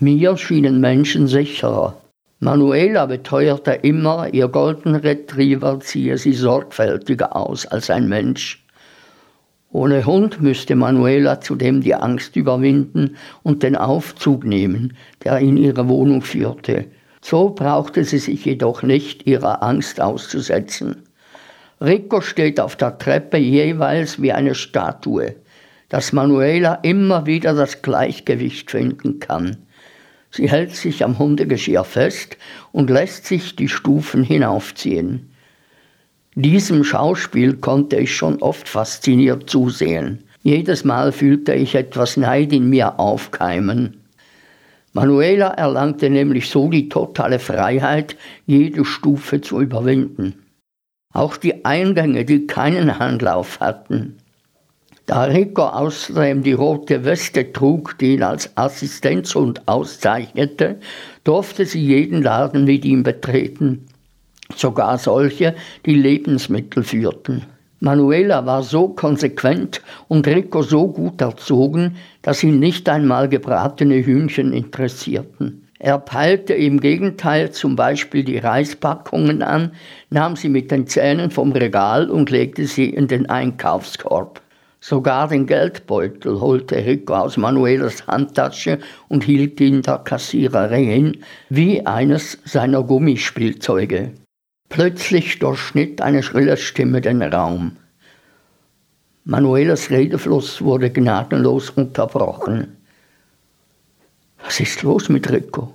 Mir 0.00 0.36
schienen 0.36 0.80
Menschen 0.80 1.28
sicherer. 1.28 1.94
Manuela 2.40 3.06
beteuerte 3.06 3.70
immer, 3.82 4.28
ihr 4.34 4.48
Golden 4.48 4.96
Retriever 4.96 5.78
ziehe 5.78 6.18
sie 6.18 6.32
sorgfältiger 6.32 7.36
aus 7.36 7.64
als 7.64 7.90
ein 7.90 8.08
Mensch. 8.08 8.66
Ohne 9.70 10.04
Hund 10.04 10.42
müsste 10.42 10.74
Manuela 10.74 11.40
zudem 11.40 11.80
die 11.80 11.94
Angst 11.94 12.34
überwinden 12.34 13.16
und 13.44 13.62
den 13.62 13.76
Aufzug 13.76 14.44
nehmen, 14.44 14.96
der 15.22 15.38
in 15.38 15.56
ihre 15.56 15.88
Wohnung 15.88 16.22
führte. 16.22 16.86
So 17.20 17.50
brauchte 17.50 18.02
sie 18.02 18.18
sich 18.18 18.44
jedoch 18.44 18.82
nicht 18.82 19.28
ihrer 19.28 19.62
Angst 19.62 20.00
auszusetzen. 20.00 21.04
Rico 21.80 22.20
steht 22.20 22.58
auf 22.58 22.74
der 22.74 22.98
Treppe 22.98 23.36
jeweils 23.36 24.20
wie 24.20 24.32
eine 24.32 24.56
Statue, 24.56 25.36
dass 25.88 26.12
Manuela 26.12 26.80
immer 26.82 27.26
wieder 27.26 27.54
das 27.54 27.80
Gleichgewicht 27.80 28.72
finden 28.72 29.20
kann. 29.20 29.58
Sie 30.36 30.50
hält 30.50 30.74
sich 30.74 31.04
am 31.04 31.20
Hundegeschirr 31.20 31.84
fest 31.84 32.38
und 32.72 32.90
lässt 32.90 33.24
sich 33.26 33.54
die 33.54 33.68
Stufen 33.68 34.24
hinaufziehen. 34.24 35.30
Diesem 36.34 36.82
Schauspiel 36.82 37.58
konnte 37.58 37.98
ich 37.98 38.16
schon 38.16 38.42
oft 38.42 38.68
fasziniert 38.68 39.48
zusehen. 39.48 40.24
Jedes 40.42 40.82
Mal 40.82 41.12
fühlte 41.12 41.54
ich 41.54 41.76
etwas 41.76 42.16
Neid 42.16 42.52
in 42.52 42.68
mir 42.68 42.98
aufkeimen. 42.98 44.00
Manuela 44.92 45.50
erlangte 45.50 46.10
nämlich 46.10 46.50
so 46.50 46.68
die 46.68 46.88
totale 46.88 47.38
Freiheit, 47.38 48.16
jede 48.44 48.84
Stufe 48.84 49.40
zu 49.40 49.60
überwinden. 49.60 50.34
Auch 51.12 51.36
die 51.36 51.64
Eingänge, 51.64 52.24
die 52.24 52.48
keinen 52.48 52.98
Handlauf 52.98 53.60
hatten, 53.60 54.16
da 55.06 55.24
Rico 55.24 55.62
außerdem 55.62 56.42
die 56.42 56.52
rote 56.52 57.04
Weste 57.04 57.52
trug, 57.52 57.98
die 57.98 58.14
ihn 58.14 58.22
als 58.22 58.56
Assistenzhund 58.56 59.66
auszeichnete, 59.66 60.78
durfte 61.24 61.66
sie 61.66 61.84
jeden 61.84 62.22
Laden 62.22 62.64
mit 62.64 62.84
ihm 62.84 63.02
betreten, 63.02 63.86
sogar 64.56 64.98
solche, 64.98 65.54
die 65.84 65.94
Lebensmittel 65.94 66.82
führten. 66.82 67.42
Manuela 67.80 68.46
war 68.46 68.62
so 68.62 68.88
konsequent 68.88 69.82
und 70.08 70.26
Rico 70.26 70.62
so 70.62 70.88
gut 70.88 71.20
erzogen, 71.20 71.96
dass 72.22 72.42
ihn 72.42 72.58
nicht 72.58 72.88
einmal 72.88 73.28
gebratene 73.28 73.96
Hühnchen 73.96 74.54
interessierten. 74.54 75.68
Er 75.78 75.98
peilte 75.98 76.54
im 76.54 76.80
Gegenteil 76.80 77.50
zum 77.50 77.76
Beispiel 77.76 78.24
die 78.24 78.38
Reispackungen 78.38 79.42
an, 79.42 79.72
nahm 80.08 80.34
sie 80.34 80.48
mit 80.48 80.70
den 80.70 80.86
Zähnen 80.86 81.30
vom 81.30 81.52
Regal 81.52 82.08
und 82.08 82.30
legte 82.30 82.66
sie 82.66 82.88
in 82.88 83.06
den 83.06 83.28
Einkaufskorb. 83.28 84.40
Sogar 84.86 85.28
den 85.28 85.46
Geldbeutel 85.46 86.42
holte 86.42 86.76
Rico 86.76 87.14
aus 87.14 87.38
Manuelas 87.38 88.06
Handtasche 88.06 88.80
und 89.08 89.24
hielt 89.24 89.58
ihn 89.58 89.80
der 89.80 89.96
Kassiererin 89.96 90.84
hin, 90.84 91.24
wie 91.48 91.86
eines 91.86 92.36
seiner 92.44 92.82
Gummispielzeuge. 92.82 94.12
Plötzlich 94.68 95.38
durchschnitt 95.38 96.02
eine 96.02 96.22
schrille 96.22 96.58
Stimme 96.58 97.00
den 97.00 97.22
Raum. 97.22 97.78
Manuelas 99.24 99.88
Redefluss 99.88 100.60
wurde 100.60 100.90
gnadenlos 100.90 101.70
unterbrochen. 101.70 102.76
Was 104.44 104.60
ist 104.60 104.82
los 104.82 105.08
mit 105.08 105.32
Rico? 105.32 105.72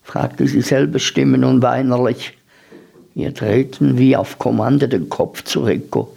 fragte 0.00 0.46
sie 0.46 0.62
selbestimmen 0.62 1.44
und 1.44 1.60
weinerlich. 1.60 2.38
Wir 3.14 3.32
drehten 3.32 3.98
wie 3.98 4.16
auf 4.16 4.38
Kommando 4.38 4.86
den 4.86 5.10
Kopf 5.10 5.44
zu 5.44 5.64
Rico. 5.64 6.16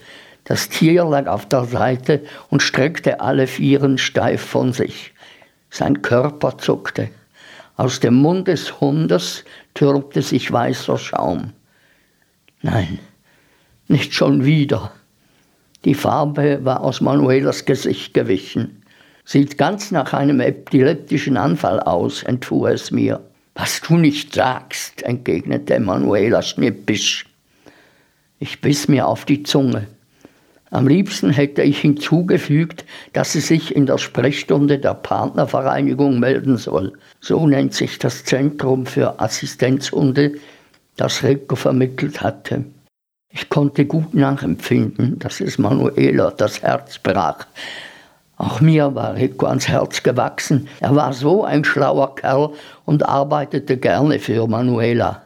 Das 0.52 0.68
Tier 0.68 1.06
lag 1.06 1.28
auf 1.28 1.46
der 1.46 1.64
Seite 1.64 2.26
und 2.50 2.62
streckte 2.62 3.22
alle 3.22 3.48
Vieren 3.48 3.98
steif 3.98 4.42
von 4.42 4.74
sich. 4.74 5.14
Sein 5.70 6.02
Körper 6.02 6.58
zuckte. 6.58 7.08
Aus 7.78 8.02
dem 8.02 8.16
Mund 8.16 8.50
des 8.50 8.82
Hundes 8.82 9.46
türmte 9.76 10.22
sich 10.22 10.52
weißer 10.52 10.98
Schaum. 10.98 11.54
Nein, 12.62 13.00
nicht 13.88 14.14
schon 14.14 14.44
wieder. 14.44 14.92
Die 15.86 15.96
Farbe 15.96 16.66
war 16.66 16.82
aus 16.82 17.00
Manuelas 17.00 17.64
Gesicht 17.64 18.14
gewichen. 18.14 18.84
Sieht 19.24 19.58
ganz 19.58 19.90
nach 19.92 20.12
einem 20.12 20.42
epileptischen 20.42 21.38
Anfall 21.38 21.80
aus, 21.80 22.24
entfuhr 22.24 22.72
es 22.72 22.92
mir. 22.92 23.22
Was 23.56 23.80
du 23.80 23.96
nicht 23.96 24.34
sagst, 24.34 25.02
entgegnete 25.04 25.80
Manuela 25.80 26.42
schnippisch. 26.42 27.26
Ich 28.38 28.60
biss 28.60 28.90
mir 28.90 29.08
auf 29.08 29.24
die 29.24 29.44
Zunge. 29.44 29.88
Am 30.72 30.88
liebsten 30.88 31.32
hätte 31.32 31.64
ich 31.64 31.80
hinzugefügt, 31.80 32.86
dass 33.12 33.34
sie 33.34 33.42
sich 33.42 33.76
in 33.76 33.86
der 33.86 33.98
Sprechstunde 33.98 34.80
der 34.80 34.94
Partnervereinigung 34.94 36.18
melden 36.18 36.58
soll. 36.58 36.94
So 37.20 37.46
nennt 37.46 37.74
sich 37.74 38.00
das 38.00 38.24
Zentrum 38.24 38.86
für 38.86 39.20
Assistenzhunde, 39.20 40.36
das 40.96 41.24
Rico 41.24 41.58
vermittelt 41.58 42.22
hatte. 42.22 42.64
Ich 43.30 43.50
konnte 43.50 43.86
gut 43.86 44.14
nachempfinden, 44.14 45.20
dass 45.20 45.42
es 45.42 45.58
Manuela 45.58 46.32
das 46.32 46.62
Herz 46.62 47.00
brach. 47.00 47.48
Auch 48.38 48.62
mir 48.62 48.96
war 48.96 49.16
Rico 49.16 49.48
ans 49.48 49.68
Herz 49.68 50.02
gewachsen. 50.02 50.70
Er 50.80 50.96
war 50.96 51.12
so 51.12 51.44
ein 51.44 51.66
schlauer 51.66 52.16
Kerl 52.16 52.52
und 52.86 53.06
arbeitete 53.08 53.76
gerne 53.76 54.20
für 54.20 54.48
Manuela. 54.48 55.22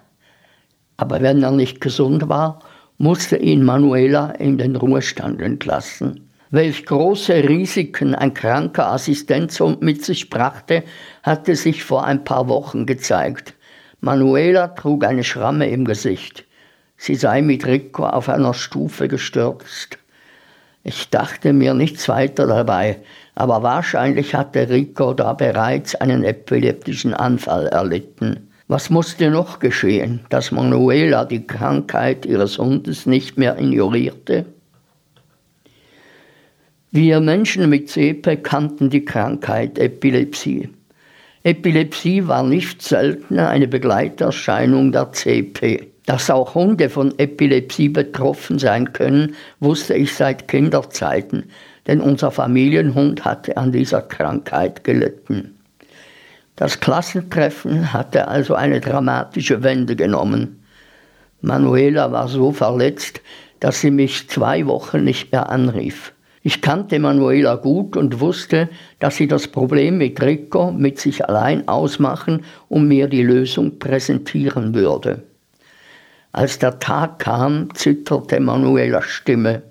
Aber 0.97 1.21
wenn 1.21 1.43
er 1.43 1.51
nicht 1.51 1.81
gesund 1.81 2.29
war, 2.29 2.61
musste 2.97 3.37
ihn 3.37 3.63
Manuela 3.63 4.31
in 4.31 4.57
den 4.57 4.75
Ruhestand 4.75 5.41
entlassen. 5.41 6.29
Welch 6.51 6.85
große 6.85 7.49
Risiken 7.49 8.15
ein 8.15 8.33
kranker 8.33 8.91
Assistenzhund 8.91 9.81
mit 9.81 10.05
sich 10.05 10.29
brachte, 10.29 10.83
hatte 11.23 11.55
sich 11.55 11.83
vor 11.83 12.05
ein 12.05 12.23
paar 12.23 12.47
Wochen 12.47 12.85
gezeigt. 12.85 13.55
Manuela 13.99 14.69
trug 14.69 15.03
eine 15.03 15.23
Schramme 15.23 15.69
im 15.69 15.85
Gesicht. 15.85 16.45
Sie 16.97 17.15
sei 17.15 17.41
mit 17.41 17.65
Rico 17.65 18.05
auf 18.05 18.29
einer 18.29 18.53
Stufe 18.53 19.07
gestürzt. 19.07 19.97
Ich 20.83 21.09
dachte 21.09 21.51
mir 21.51 21.73
nichts 21.73 22.07
weiter 22.07 22.45
dabei, 22.45 22.99
aber 23.33 23.63
wahrscheinlich 23.63 24.35
hatte 24.35 24.69
Rico 24.69 25.13
da 25.13 25.33
bereits 25.33 25.95
einen 25.95 26.23
epileptischen 26.23 27.13
Anfall 27.13 27.67
erlitten. 27.67 28.44
Was 28.67 28.89
musste 28.89 29.29
noch 29.29 29.59
geschehen, 29.59 30.21
dass 30.29 30.51
Manuela 30.51 31.25
die 31.25 31.45
Krankheit 31.45 32.25
ihres 32.25 32.57
Hundes 32.57 33.05
nicht 33.05 33.37
mehr 33.37 33.59
ignorierte? 33.59 34.47
Wir 36.89 37.19
Menschen 37.19 37.69
mit 37.69 37.89
CP 37.89 38.37
kannten 38.37 38.89
die 38.89 39.05
Krankheit 39.05 39.77
Epilepsie. 39.77 40.69
Epilepsie 41.43 42.27
war 42.27 42.41
nicht 42.41 42.81
seltener 42.81 43.49
eine 43.49 43.67
Begleiterscheinung 43.67 44.91
der 44.91 45.11
CP. 45.11 45.91
Dass 46.07 46.31
auch 46.31 46.55
Hunde 46.55 46.89
von 46.89 47.13
Epilepsie 47.19 47.89
betroffen 47.89 48.57
sein 48.57 48.93
können, 48.93 49.35
wusste 49.59 49.93
ich 49.93 50.15
seit 50.15 50.47
Kinderzeiten, 50.47 51.51
denn 51.85 52.01
unser 52.01 52.31
Familienhund 52.31 53.25
hatte 53.25 53.57
an 53.57 53.71
dieser 53.71 54.01
Krankheit 54.01 54.83
gelitten. 54.83 55.55
Das 56.55 56.79
Klassentreffen 56.79 57.91
hatte 57.91 58.27
also 58.27 58.55
eine 58.55 58.79
dramatische 58.79 59.61
Wende 59.61 59.95
genommen. 59.95 60.63
Manuela 61.41 62.11
war 62.11 62.29
so 62.29 62.51
verletzt, 62.53 63.21
dass 63.59 63.81
sie 63.81 63.91
mich 63.91 64.29
zwei 64.29 64.65
Wochen 64.65 65.03
nicht 65.03 65.31
mehr 65.31 65.49
anrief. 65.49 66.13
Ich 66.43 66.61
kannte 66.61 66.99
Manuela 66.99 67.55
gut 67.55 67.97
und 67.97 68.19
wusste, 68.19 68.69
dass 68.99 69.17
sie 69.17 69.27
das 69.27 69.47
Problem 69.47 69.97
mit 69.97 70.21
Rico 70.21 70.71
mit 70.71 70.99
sich 70.99 71.27
allein 71.27 71.67
ausmachen 71.67 72.45
und 72.69 72.87
mir 72.87 73.07
die 73.07 73.23
Lösung 73.23 73.79
präsentieren 73.79 74.73
würde. 74.75 75.23
Als 76.31 76.59
der 76.59 76.79
Tag 76.79 77.19
kam, 77.19 77.73
zitterte 77.73 78.39
Manuelas 78.39 79.05
Stimme. 79.05 79.63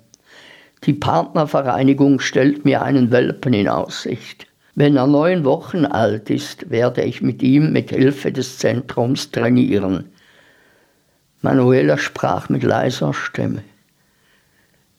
Die 0.83 0.93
Partnervereinigung 0.93 2.19
stellt 2.19 2.65
mir 2.65 2.81
einen 2.81 3.09
Welpen 3.09 3.53
in 3.53 3.69
Aussicht. 3.69 4.45
Wenn 4.75 4.97
er 4.97 5.07
neun 5.07 5.45
Wochen 5.45 5.85
alt 5.85 6.29
ist, 6.29 6.69
werde 6.69 7.01
ich 7.01 7.21
mit 7.21 7.41
ihm 7.41 7.71
mit 7.71 7.91
Hilfe 7.91 8.33
des 8.33 8.57
Zentrums 8.57 9.31
trainieren. 9.31 10.11
Manuela 11.41 11.97
sprach 11.97 12.49
mit 12.49 12.63
leiser 12.63 13.13
Stimme. 13.13 13.63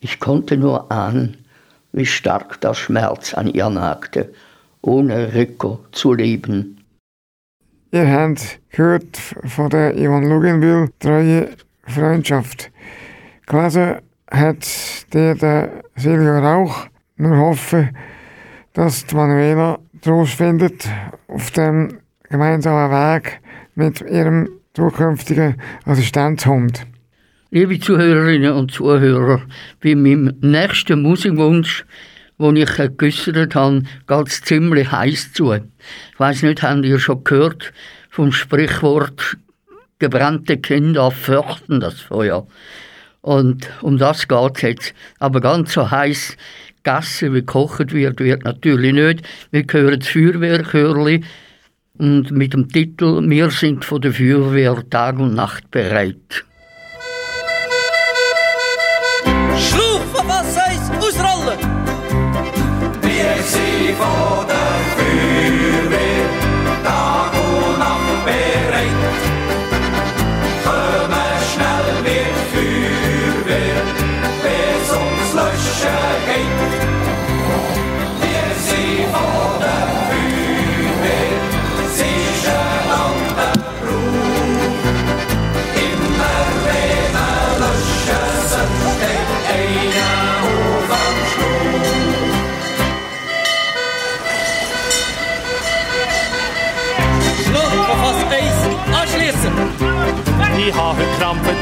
Ich 0.01 0.19
konnte 0.19 0.57
nur 0.57 0.91
ahnen, 0.91 1.45
wie 1.93 2.07
stark 2.07 2.59
der 2.63 2.73
Schmerz 2.73 3.35
an 3.35 3.49
ihr 3.49 3.69
nagte, 3.69 4.33
ohne 4.81 5.35
Rico 5.35 5.85
zu 5.93 6.15
leben. 6.15 6.83
Ihr 7.93 8.11
habt 8.11 8.61
gehört 8.71 9.17
von 9.45 9.69
der 9.69 9.95
Yvonne 9.95 10.29
Luginbühl 10.29 10.91
treue 11.01 11.51
Freundschaft. 11.83 12.71
Gelesen 13.47 13.97
hat 14.31 14.67
der 15.13 15.83
Silvio 15.97 16.39
Rauch. 16.39 16.87
Nur 17.19 17.37
hoffen, 17.39 17.97
dass 18.77 19.07
die 19.07 19.15
Manuela 19.15 19.79
Trost 20.03 20.35
findet 20.35 20.87
auf 21.29 21.51
dem 21.53 21.99
gemeinsamen 22.29 22.91
Weg 22.91 23.41
mit 23.75 24.03
ihrem 24.03 24.51
zukünftigen 24.75 25.57
Assistenzhund. 25.87 26.87
Liebe 27.51 27.81
Zuhörerinnen 27.81 28.53
und 28.53 28.73
Zuhörer, 28.73 29.41
bei 29.83 29.95
meinem 29.95 30.35
nächsten 30.43 31.01
Musikwunsch, 31.01 31.87
den 32.39 32.57
ich 32.57 32.77
geäussert 32.99 33.55
habe, 33.55 33.83
geht 34.07 34.27
es 34.27 34.43
ziemlich 34.43 34.93
heiß 34.93 35.33
zu. 35.33 35.55
Ich 35.55 35.63
weiss 36.19 36.43
nicht, 36.43 36.63
habt 36.63 36.85
ihr 36.85 36.99
schon 36.99 37.25
gehört 37.25 37.73
vom 38.11 38.31
Sprichwort 38.31 39.39
gebrannte 39.99 40.59
Kinder 40.59 41.11
fürchten 41.11 41.81
das 41.81 42.03
Feuer. 42.03 42.47
Und 43.27 43.69
um 43.83 43.99
das 43.99 44.29
geht 44.29 44.63
jetzt. 44.63 44.95
Aber 45.19 45.41
ganz 45.41 45.73
so 45.73 45.91
heiß 45.91 46.37
gegessen, 46.85 47.35
wie 47.35 47.41
gekocht 47.41 47.93
wird, 47.93 48.21
wird 48.21 48.45
natürlich 48.45 48.93
nicht. 48.93 49.23
Wir 49.51 49.65
hören 49.69 49.99
das 49.99 50.09
Feuerwehrchörli 50.09 51.25
und 51.99 52.31
mit 52.31 52.53
dem 52.53 52.69
Titel 52.69 53.29
Wir 53.29 53.51
sind 53.51 53.85
von 53.85 54.01
der 54.01 54.13
Feuerwehr 54.13 54.81
Tag 54.89 55.19
und 55.19 55.35
Nacht 55.35 55.73
bereit. 55.73 56.45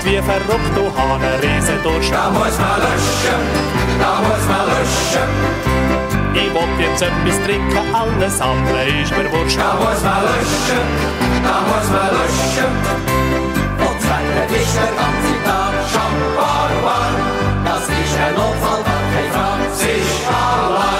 Wie 0.04 0.20
verrückt 0.20 0.76
und 0.76 0.96
habe 0.98 1.14
einen 1.14 1.40
riesen 1.40 1.82
Durst. 1.82 2.12
Da 2.12 2.30
muss 2.30 2.58
man 2.58 2.78
löschen, 2.84 3.42
da 3.98 4.12
muss 4.20 4.44
man 4.48 4.64
löschen. 4.68 5.28
Ich 6.34 6.52
wollte 6.52 6.82
jetzt 6.82 7.02
etwas 7.02 7.36
trinken, 7.44 7.94
alles 7.94 8.40
andere 8.40 8.84
ist 8.84 9.16
mir 9.16 9.30
wurscht. 9.32 9.58
Da 9.58 9.74
muss 9.74 10.02
man 10.02 10.22
löschen, 10.28 10.86
da 11.46 11.56
muss 11.68 11.88
man 11.94 12.10
löschen. 12.16 12.72
Und 13.86 13.96
zweitens 14.04 14.62
ist 14.62 14.76
der 14.76 14.92
ganze 15.00 15.34
Tag 15.48 15.74
schon 15.92 16.14
warm. 16.36 17.16
Das 17.64 17.84
ist 17.88 18.14
ein 18.24 18.34
Notfall, 18.34 18.82
keine 18.84 19.30
Frage, 19.32 19.64
es 19.72 19.80
ist 19.80 20.26
Alarm. 20.28 20.93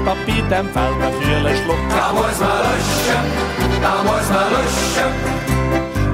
Wie 0.00 0.06
Löschpapier, 0.06 0.42
dem 0.44 0.68
fällt 0.70 0.98
mir 0.98 1.12
kühler 1.20 1.54
Schluck. 1.56 1.76
Da 1.90 2.12
muss 2.12 2.40
man 2.40 2.58
löschen, 2.64 3.24
da 3.82 4.02
muss 4.02 4.28
man 4.30 4.50
löschen, 4.52 5.12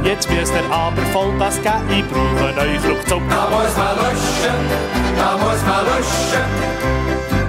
Jetzt 0.03 0.31
müsst 0.31 0.53
ihr 0.55 0.73
aber 0.75 1.03
Vollgas 1.13 1.57
geben, 1.63 1.89
ich 1.91 2.05
brauche 2.07 2.61
euch 2.61 2.85
ruckzuck. 2.89 3.23
da 3.29 3.49
muss 3.51 3.77
man 3.77 3.97
löschen, 3.97 4.59
da 5.17 5.37
muss 5.37 5.63
man 5.67 5.85
löschen. 5.87 6.47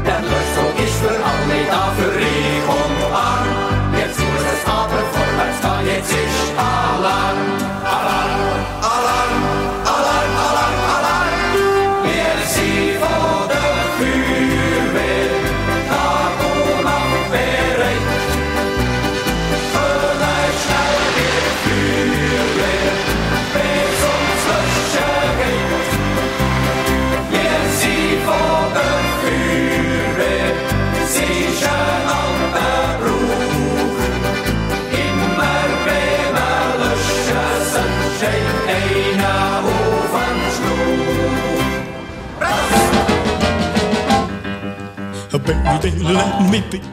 Der 0.05 0.19
Löschzug 0.21 0.75
ist 0.85 0.97
für 1.01 1.09
alle 1.09 1.59
da, 1.69 1.91
für 1.97 2.11
reich 2.15 2.67
und 2.67 3.13
arm. 3.13 3.47
Jetzt 3.97 4.19
muss 4.19 4.45
es 4.53 4.65
aber 4.65 5.01
vorwärts 5.13 5.61
gehen, 5.61 5.95
jetzt 5.95 6.11
ist. 6.11 6.53
Alarm, 6.57 7.56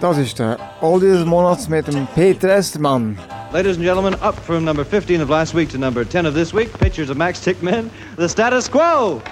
Das 0.01 0.19
ist 0.19 0.39
der 0.39 0.59
Oldie 0.81 1.07
des 1.07 1.25
Monats 1.25 1.69
mit 1.69 1.87
dem 1.87 2.07
Peter 2.15 2.49
Estermann. 2.57 3.19
Ladies 3.53 3.77
and 3.77 3.85
gentlemen, 3.85 4.15
up 4.21 4.35
from 4.45 4.65
number 4.65 4.85
15 4.85 5.23
of 5.23 5.29
last 5.31 5.55
week 5.55 5.71
to 5.71 5.79
number 5.79 6.05
10 6.05 6.27
of 6.27 6.35
this 6.35 6.53
week, 6.53 6.73
pictures 6.81 7.09
of 7.09 7.17
Max 7.17 7.41
Tickman, 7.41 7.89
the 8.17 8.29
status 8.29 8.69
quo. 8.69 9.23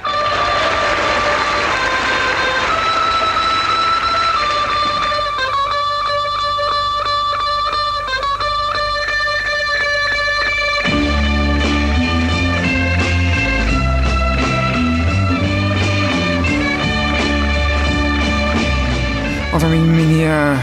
Also 19.63 19.77
meine, 19.77 20.59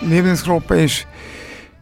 Lieblingsgruppe 0.00 0.84
ist 0.84 1.06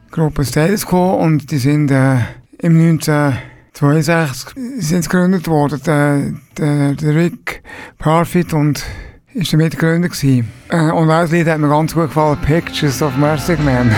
die 0.08 0.10
Gruppe 0.10 0.44
Status 0.44 0.84
Quo 0.84 1.14
und 1.14 1.52
die 1.52 1.58
sind 1.58 1.88
äh, 1.92 2.16
im 2.58 2.80
1962 2.80 4.54
sind 4.80 5.08
gegründet 5.08 5.46
worden. 5.46 5.80
Der, 5.86 6.32
der, 6.58 6.94
der 6.94 7.14
Rick 7.14 7.62
Parfit 7.98 8.52
und 8.54 8.84
ist 9.34 9.52
der 9.52 9.58
Mitgründer 9.60 10.08
gewesen. 10.08 10.48
Äh, 10.70 10.90
und 10.90 11.08
ein 11.08 11.30
Lied 11.30 11.46
hat 11.46 11.60
mir 11.60 11.68
ganz 11.68 11.94
gut 11.94 12.08
gefallen, 12.08 12.38
Pictures 12.44 13.02
of 13.02 13.16
Mercy 13.16 13.56
Man. 13.64 13.94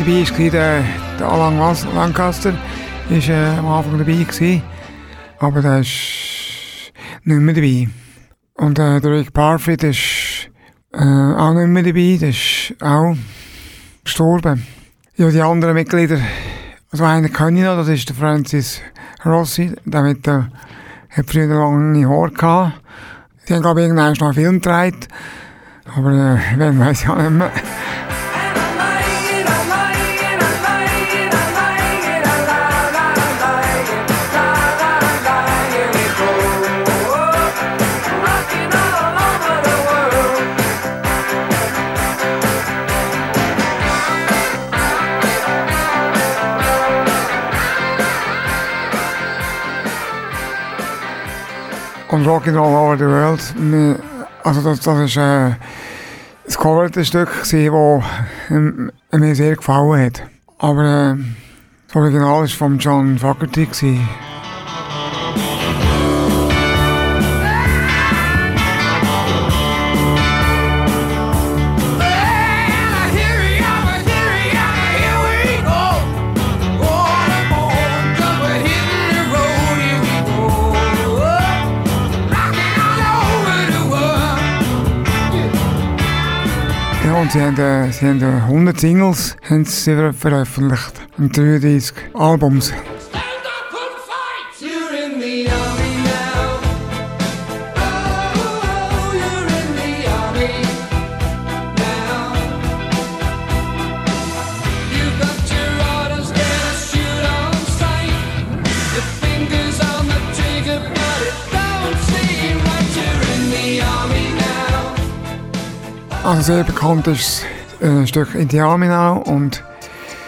Ja, 0.00 0.06
also 0.06 0.24
dabei, 0.24 0.24
dabei 0.24 0.44
war 0.44 0.50
der, 0.50 0.84
der 1.18 1.28
Alan 1.28 1.76
Lancaster 1.94 2.54
ist, 3.10 3.28
äh, 3.28 3.58
am 3.58 3.66
Anfang 3.66 3.98
dabei 3.98 4.12
gewesen, 4.12 4.62
aber 5.38 5.60
der 5.60 5.80
ist 5.80 6.92
nicht 7.24 7.40
mehr 7.40 7.54
dabei. 7.54 7.88
Und 8.54 8.78
äh, 8.78 9.00
der 9.00 9.10
Rick 9.10 9.32
Parfit 9.34 9.84
ist 9.84 10.48
äh, 10.92 10.98
auch 10.98 11.52
nicht 11.52 11.68
mehr 11.68 11.82
dabei, 11.82 12.16
der 12.18 12.30
ist 12.30 12.74
auch 12.80 13.14
gestorben. 14.02 14.66
Ja, 15.16 15.28
die 15.28 15.42
anderen 15.42 15.74
Mitglieder, 15.74 16.18
also 16.90 17.04
einen 17.04 17.32
kenne 17.32 17.58
ich 17.58 17.64
noch, 17.64 17.76
das 17.76 17.88
ist 17.88 18.08
der 18.08 18.16
Francis 18.16 18.80
Rossi, 19.24 19.74
der 19.84 20.02
mit 20.02 20.26
der, 20.26 20.50
hat 21.10 21.26
früher 21.30 21.46
lange 21.46 22.08
Haare 22.08 22.30
gehabt. 22.30 22.80
Die 23.48 23.54
haben, 23.54 23.62
glaube 23.62 23.80
ich, 23.80 23.86
irgendwann 23.86 24.14
noch 24.14 24.22
einen 24.22 24.34
Film 24.34 24.60
gedreht, 24.60 25.08
aber 25.94 26.12
äh, 26.12 26.38
wen 26.56 26.80
weiß 26.80 27.02
ich 27.02 27.08
auch 27.08 27.18
nicht 27.18 27.32
mehr. 27.32 27.50
Und 52.20 52.26
Rockin' 52.26 52.54
All 52.54 52.74
Over 52.74 52.98
the 52.98 53.04
World, 53.06 53.54
also 54.44 54.60
das, 54.60 54.80
das 54.80 54.98
ist 54.98 55.16
äh, 55.16 55.52
das 56.44 56.58
coverte 56.58 57.02
Stück, 57.02 57.30
das 57.40 57.50
ähm, 57.54 58.92
mir 59.10 59.34
sehr 59.34 59.56
gefallen 59.56 60.04
hat. 60.04 60.22
Aber 60.58 61.14
äh, 61.14 61.24
das 61.86 61.96
Original 61.96 62.42
war 62.42 62.48
von 62.48 62.76
John 62.76 63.18
Fogerty. 63.18 63.64
gewesen. 63.64 64.29
Und 87.30 87.34
sie 87.34 87.42
haben, 87.42 87.58
äh, 87.58 87.92
sie 87.92 88.06
haben 88.06 88.22
äh, 88.22 88.42
100 88.42 88.80
Singles 88.80 89.36
haben 89.48 89.64
sie 89.64 89.94
ver 89.94 90.12
veröffentlicht 90.12 91.00
und 91.16 91.36
33 91.36 91.94
Albums. 92.14 92.72
Dus, 116.30 116.38
eh, 116.38 116.54
een 116.54 116.54
zeer 116.54 116.64
bekannt 116.64 117.08
stuk 118.04 118.24
nou, 118.24 118.34
eh, 118.34 118.40
in 118.40 118.46
de 118.46 118.62
Armee, 118.62 118.88
en 118.88 119.42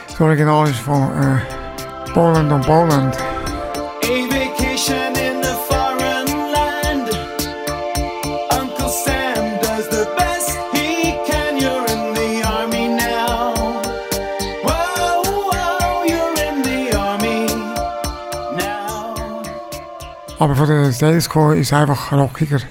het 0.07 0.21
Original 0.21 0.67
is 0.67 0.77
van 0.77 1.11
Poland 2.13 2.53
und 2.53 2.67
Poland. 2.67 3.17
A 3.17 4.27
vacation 4.29 5.15
in 5.15 5.45
a 5.45 5.55
foreign 5.69 6.51
land. 6.51 7.11
Onkel 8.49 8.89
Sam 8.89 9.45
does 9.61 9.89
the 9.89 10.13
best 10.17 10.59
he 10.73 11.21
can. 11.27 11.59
You're 11.59 11.87
in 11.93 12.15
the 12.15 12.43
army 12.59 12.87
now. 12.87 13.55
Wow, 14.63 15.23
wow, 15.51 16.07
you're 16.07 16.43
in 16.47 16.63
the 16.63 16.99
army 16.99 17.45
now. 18.57 19.47
Aber 20.39 20.57
voor 20.57 20.67
de 20.67 20.93
Stadisco 20.93 21.51
is 21.51 21.71
het 21.71 21.79
einfach 21.79 22.11
rockiger. 22.11 22.67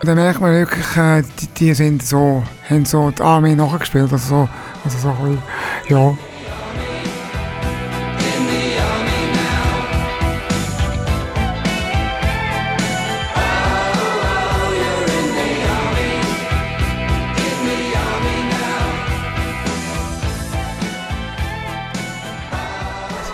Da 0.00 0.14
merkt 0.14 0.40
man 0.40 0.52
wirklich, 0.52 0.96
äh, 0.96 1.22
die, 1.40 1.46
die 1.48 1.74
sind 1.74 2.04
so, 2.04 2.44
haben 2.70 2.84
so 2.84 3.10
die 3.10 3.20
Armee 3.20 3.56
nachgespielt. 3.56 4.12
Also 4.12 4.16
so, 4.18 4.48
also 4.84 4.98
so 4.98 5.08
ein 5.08 5.16
bisschen, 5.16 5.42
ja. 5.88 6.16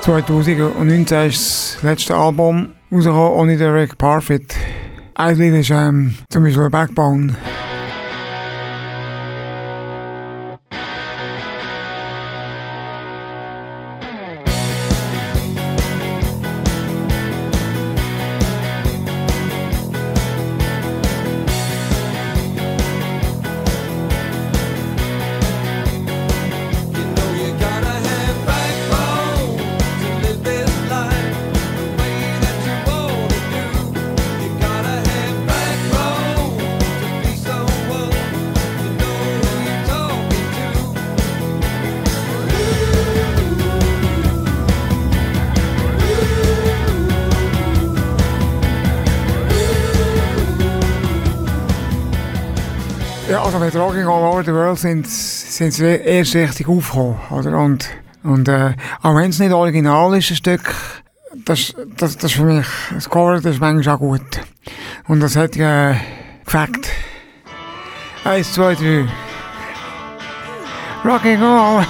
...2019 0.03 1.27
ist 1.27 1.77
das 1.77 1.83
letzte 1.83 2.15
Album 2.15 2.73
rausgekommen, 2.93 3.33
ohne 3.33 3.57
den 3.57 3.73
Rick 3.73 3.97
Parfit. 3.97 4.55
Eigentlich 5.17 5.71
ist 5.71 5.71
ähm, 5.71 6.15
zum 6.29 6.43
Beispiel 6.43 6.71
Backbone. 6.71 7.37
Sind, 54.85 55.09
sind 55.09 55.73
sie 55.73 55.97
erst 55.97 56.35
richtig 56.35 56.69
aufgekommen. 56.69 57.17
Oder? 57.31 57.57
Und, 57.57 57.89
und 58.23 58.49
äh, 58.49 58.75
auch 59.03 59.17
wenn 59.17 59.31
es 59.31 59.39
nicht 59.39 59.53
original 59.53 60.15
ist, 60.19 60.31
ein 60.31 60.37
Stück, 60.37 60.75
das, 61.47 61.75
das, 61.97 62.19
das 62.19 62.33
für 62.33 62.45
mich, 62.45 62.67
das 62.93 63.09
Cover, 63.09 63.41
das 63.41 63.55
ist 63.55 63.61
manchmal 63.61 63.97
auch 63.97 64.01
gut. 64.01 64.41
Und 65.09 65.21
das 65.21 65.37
hat 65.37 65.57
äh, 65.57 65.95
gefällt. 66.45 66.91
Eins, 68.25 68.53
zwei, 68.53 68.75
drei. 68.75 69.07
Rocking 71.03 71.43
All. 71.43 71.87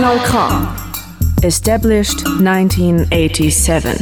Kanal 0.00 0.18
K. 0.20 1.46
Established 1.46 2.26
1987. 2.26 4.00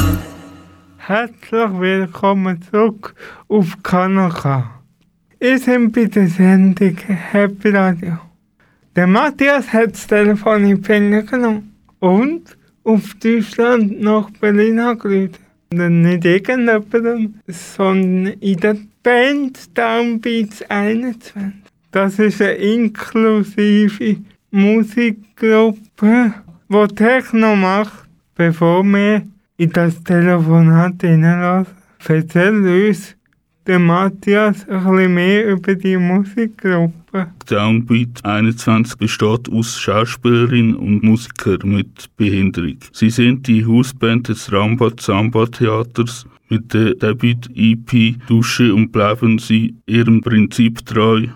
Herzlich 0.96 1.80
willkommen 1.80 2.62
zurück 2.62 3.16
auf 3.48 3.82
Kanal 3.82 4.30
K. 4.30 4.70
Ihr 5.40 5.58
seid 5.58 5.90
bei 5.90 6.04
der 6.04 6.28
Sendung 6.28 6.96
Happy 6.98 7.70
Radio. 7.70 8.16
Der 8.94 9.08
Matthias 9.08 9.72
hat 9.72 9.94
das 9.94 10.06
Telefon 10.06 10.66
in 10.66 10.84
Finger 10.84 11.22
genommen 11.22 11.74
und 11.98 12.56
auf 12.84 13.14
Deutschland 13.14 14.00
nach 14.00 14.30
Berlin 14.40 14.78
angerufen. 14.78 15.34
Nicht 15.72 16.24
irgendjemandem, 16.24 17.40
sondern 17.48 18.34
in 18.34 18.56
der 18.58 18.76
Band 19.02 19.76
Downbeats 19.76 20.62
21. 20.68 21.42
Das 21.90 22.20
ist 22.20 22.40
eine 22.40 22.52
inklusive 22.52 24.18
Musikgruppe, 24.50 26.34
die 26.68 26.94
Techno 26.94 27.54
macht, 27.54 28.08
bevor 28.34 28.82
wir 28.84 29.26
in 29.58 29.70
das 29.70 30.02
Telefonat 30.02 31.02
hineinlassen. 31.02 31.74
Erzähl 32.06 32.88
uns 32.88 33.16
der 33.66 33.78
Matthias 33.78 34.66
ein 34.66 34.82
bisschen 34.82 35.14
mehr 35.14 35.46
über 35.48 35.74
die 35.74 35.98
Musikgruppe. 35.98 37.26
Downbeat 37.46 38.24
21 38.24 38.96
besteht 38.96 39.50
aus 39.52 39.78
Schauspielerin 39.78 40.74
und 40.74 41.02
Musiker 41.02 41.58
mit 41.66 42.08
Behinderung. 42.16 42.78
Sie 42.92 43.10
sind 43.10 43.46
die 43.46 43.66
Hausband 43.66 44.28
des 44.28 44.50
Ramba 44.50 44.96
Zamba 44.96 45.46
Theaters 45.46 46.26
mit 46.48 46.72
der 46.72 46.94
Debüt-EP 46.94 48.16
Dusche 48.26 48.74
und 48.74 48.90
bleiben 48.90 49.38
sie 49.38 49.74
ihrem 49.86 50.22
Prinzip 50.22 50.86
treu. 50.86 51.26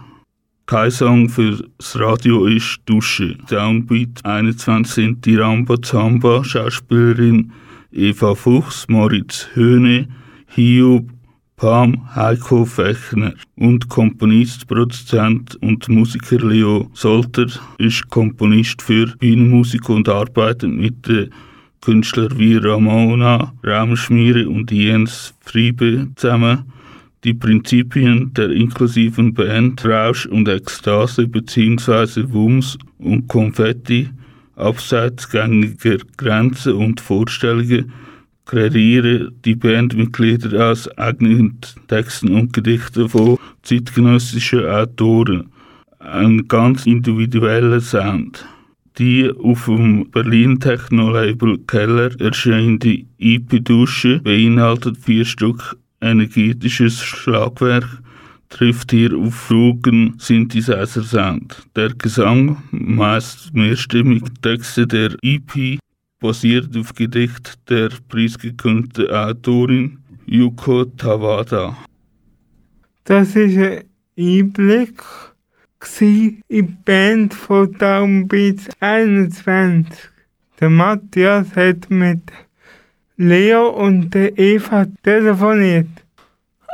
Kein 0.67 0.91
Song 0.91 1.29
fürs 1.29 1.63
Radio 1.95 2.47
ist 2.47 2.81
Dusche. 2.87 3.37
Downbeat 3.49 4.25
21 4.25 4.95
sind 4.95 5.27
die 5.27 5.37
Ramba 5.37 5.81
Zamba 5.83 6.45
Schauspielerin 6.45 7.53
Eva 7.91 8.35
Fuchs, 8.35 8.87
Moritz 8.89 9.49
Höhne, 9.55 10.09
Hiob, 10.47 11.11
Pam 11.57 12.15
Heiko 12.15 12.65
Fechner 12.65 13.35
und 13.57 13.89
Komponist, 13.89 14.67
Produzent 14.67 15.57
und 15.63 15.89
Musiker 15.89 16.39
Leo 16.39 16.89
Solter 16.95 17.47
ist 17.79 18.09
Komponist 18.09 18.83
für 18.83 19.07
Bühnenmusik 19.19 19.89
und 19.89 20.09
arbeitet 20.09 20.71
mit 20.71 21.07
den 21.07 21.31
Künstlern 21.81 22.39
wie 22.39 22.57
Ramona 22.57 23.53
Raumschmiere 23.65 24.49
und 24.49 24.71
Jens 24.71 25.35
Friebe 25.41 26.09
zusammen. 26.15 26.65
Die 27.25 27.35
Prinzipien 27.35 28.35
der 28.35 28.51
inklusiven 28.51 29.33
Band 29.33 29.85
Rausch 29.85 30.27
und 30.27 30.49
Ekstase 30.49 31.29
bzw. 31.29 32.25
Wums 32.33 32.77
und 32.99 33.29
Konfetti 33.29 34.09
abseits 34.57 35.31
gängiger 35.31 35.99
Grenzen 36.17 36.75
und 36.75 37.01
Vorstellungen 37.01 37.93
kreieren 38.45 39.35
die 39.45 39.55
Bandmitglieder 39.55 40.71
aus 40.71 40.89
eigenen 40.99 41.59
Texten 41.87 42.35
und 42.35 42.53
Gedichten 42.53 43.09
von 43.09 43.39
zeitgenössischen 43.63 44.67
Autoren. 44.67 45.47
Ein 46.01 46.49
ganz 46.49 46.87
individueller 46.87 47.81
Sound. 47.81 48.45
Die 48.99 49.31
auf 49.31 49.67
dem 49.67 50.11
Berlin 50.11 50.59
Techno-Label 50.59 51.59
Keller 51.67 52.21
erscheinende 52.21 53.05
EP 53.19 53.65
Dusche 53.65 54.19
beinhaltet 54.19 54.99
vier 54.99 55.25
Stück 55.25 55.79
energetisches 56.03 57.01
Schlagwerk, 57.01 58.03
trifft 58.51 58.91
hier 58.91 59.17
auf 59.17 59.51
ruhigen 59.51 60.15
Synthesizer-Sound. 60.19 61.69
Der 61.75 61.95
Gesang, 61.95 62.63
meist 62.71 63.55
mehrstimmig, 63.55 64.25
Texte 64.43 64.87
der 64.87 65.17
EP 65.23 65.79
basiert 66.21 66.77
auf 66.77 66.95
Gedicht 66.95 67.59
der 67.69 67.91
preisgekrönten 68.09 69.11
Autorin 69.11 69.99
Yuko 70.27 70.85
Tawada. 70.85 71.77
Das 73.05 73.35
ist 73.35 73.57
ein 73.57 73.85
Einblick 74.17 75.03
in 75.99 76.43
die 76.49 76.63
Band 76.63 77.35
von 77.35 77.73
Downbeats 77.73 78.69
21. 78.79 79.93
Der 80.61 80.71
Matthias 80.71 81.57
hat 81.57 81.91
mit 81.91 82.23
Leo 83.17 83.69
und 83.69 84.15
Eva 84.17 84.87
telefoniert. 85.03 85.89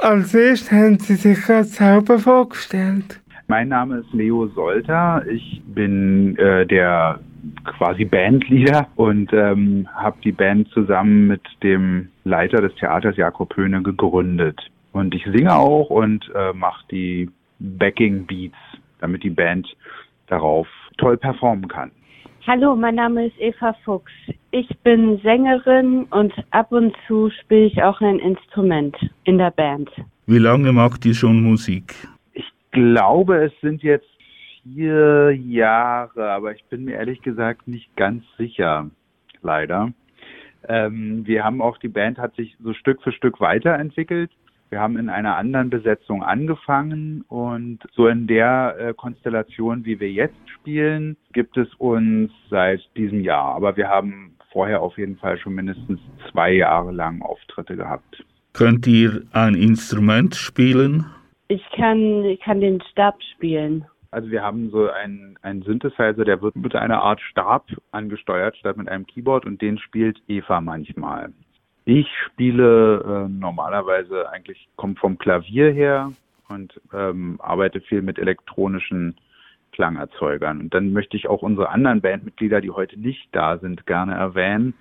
Als 0.01 0.35
erstes 0.35 0.71
haben 0.71 0.99
sie 0.99 1.17
sich 1.17 1.45
gerade 1.45 1.65
selber 1.65 2.19
vorgestellt. 2.19 3.21
Mein 3.49 3.69
Name 3.69 3.99
ist 3.99 4.13
Leo 4.13 4.47
Solter. 4.49 5.25
Ich 5.29 5.63
bin 5.67 6.37
äh, 6.37 6.67
der 6.67 7.19
quasi 7.65 8.05
Bandleader 8.05 8.87
und 8.97 9.33
ähm, 9.33 9.89
habe 9.95 10.19
die 10.23 10.33
Band 10.33 10.69
zusammen 10.69 11.27
mit 11.27 11.43
dem 11.63 12.09
Leiter 12.25 12.61
des 12.61 12.75
Theaters 12.77 13.17
Jakob 13.17 13.57
Höhne 13.57 13.83
gegründet. 13.83 14.61
Und 14.93 15.15
ich 15.15 15.25
singe 15.25 15.55
auch 15.55 15.91
und 15.91 16.31
äh, 16.35 16.53
mache 16.53 16.85
die 16.91 17.31
Backing 17.59 18.27
Beats, 18.27 18.57
damit 19.01 19.25
die 19.25 19.31
Band 19.31 19.67
darauf 20.29 20.69
toll 20.99 21.17
performen 21.17 21.69
kann. 21.69 21.91
Hallo, 22.51 22.75
mein 22.75 22.95
Name 22.95 23.27
ist 23.27 23.39
Eva 23.39 23.75
Fuchs. 23.85 24.11
Ich 24.53 24.67
bin 24.83 25.19
Sängerin 25.19 26.05
und 26.05 26.33
ab 26.49 26.73
und 26.73 26.97
zu 27.07 27.29
spiele 27.29 27.67
ich 27.67 27.83
auch 27.83 28.01
ein 28.01 28.19
Instrument 28.21 28.97
in 29.25 29.37
der 29.37 29.51
Band. 29.51 29.91
Wie 30.25 30.39
lange 30.39 30.73
macht 30.73 31.05
ihr 31.05 31.13
schon 31.13 31.43
Musik? 31.43 31.95
Ich 32.33 32.51
glaube, 32.71 33.45
es 33.45 33.53
sind 33.61 33.83
jetzt 33.83 34.09
vier 34.63 35.33
Jahre, 35.33 36.31
aber 36.31 36.53
ich 36.53 36.65
bin 36.71 36.87
mir 36.87 36.95
ehrlich 36.95 37.21
gesagt 37.21 37.69
nicht 37.69 37.95
ganz 37.97 38.25
sicher, 38.39 38.89
leider. 39.43 39.93
Ähm, 40.67 41.27
wir 41.27 41.45
haben 41.45 41.61
auch, 41.61 41.77
die 41.77 41.89
Band 41.89 42.17
hat 42.17 42.35
sich 42.35 42.57
so 42.65 42.73
Stück 42.73 43.03
für 43.03 43.13
Stück 43.13 43.43
weiterentwickelt. 43.43 44.31
Wir 44.71 44.81
haben 44.81 44.99
in 44.99 45.09
einer 45.09 45.37
anderen 45.37 45.71
Besetzung 45.71 46.23
angefangen 46.23 47.25
und 47.29 47.79
so 47.93 48.07
in 48.07 48.27
der 48.27 48.77
äh, 48.79 48.95
Konstellation, 48.95 49.85
wie 49.85 49.99
wir 49.99 50.11
jetzt 50.11 50.37
spielen, 50.51 51.17
gibt 51.33 51.57
es 51.57 51.73
uns 51.79 52.31
seit 52.51 52.81
diesem 52.97 53.21
Jahr. 53.23 53.55
Aber 53.55 53.77
wir 53.77 53.89
haben 53.89 54.37
vorher 54.53 54.83
auf 54.83 54.99
jeden 54.99 55.17
Fall 55.17 55.39
schon 55.39 55.55
mindestens 55.55 56.01
zwei 56.31 56.53
Jahre 56.53 56.93
lang 56.93 57.23
Auftritte 57.23 57.77
gehabt. 57.77 58.25
Könnt 58.53 58.87
ihr 58.87 59.23
ein 59.33 59.55
Instrument 59.55 60.35
spielen? 60.35 61.07
Ich 61.49 61.65
kann, 61.75 62.25
ich 62.25 62.41
kann 62.41 62.61
den 62.61 62.83
Stab 62.91 63.23
spielen. 63.35 63.87
Also 64.11 64.31
wir 64.31 64.43
haben 64.43 64.71
so 64.71 64.91
einen, 64.91 65.39
einen 65.43 65.63
Synthesizer, 65.63 66.25
der 66.25 66.41
wird 66.41 66.57
mit 66.57 66.75
einer 66.75 67.03
Art 67.03 67.21
Stab 67.21 67.67
angesteuert, 67.93 68.57
statt 68.57 68.77
mit 68.77 68.89
einem 68.89 69.07
Keyboard 69.07 69.45
und 69.45 69.61
den 69.61 69.79
spielt 69.79 70.21
Eva 70.29 70.61
manchmal. 70.61 71.33
Ich 71.91 72.07
spiele 72.27 73.01
äh, 73.01 73.29
normalerweise 73.31 74.29
eigentlich, 74.31 74.69
komme 74.77 74.97
vom 74.97 75.17
Klavier 75.17 75.73
her 75.73 76.13
und 76.51 76.79
ähm, 76.93 77.41
arbeite 77.43 77.81
viel 77.81 78.03
mit 78.03 78.19
elektronischen 78.19 79.17
Klangerzeugern. 79.73 80.61
Und 80.61 80.75
dann 80.75 80.93
möchte 80.93 81.17
ich 81.17 81.31
auch 81.31 81.41
unsere 81.41 81.71
anderen 81.71 82.03
Bandmitglieder, 82.03 82.61
die 82.61 82.73
heute 82.73 83.01
nicht 83.01 83.31
da 83.33 83.57
sind, 83.57 83.87
gerne 83.87 84.13
erwähnen. 84.13 84.75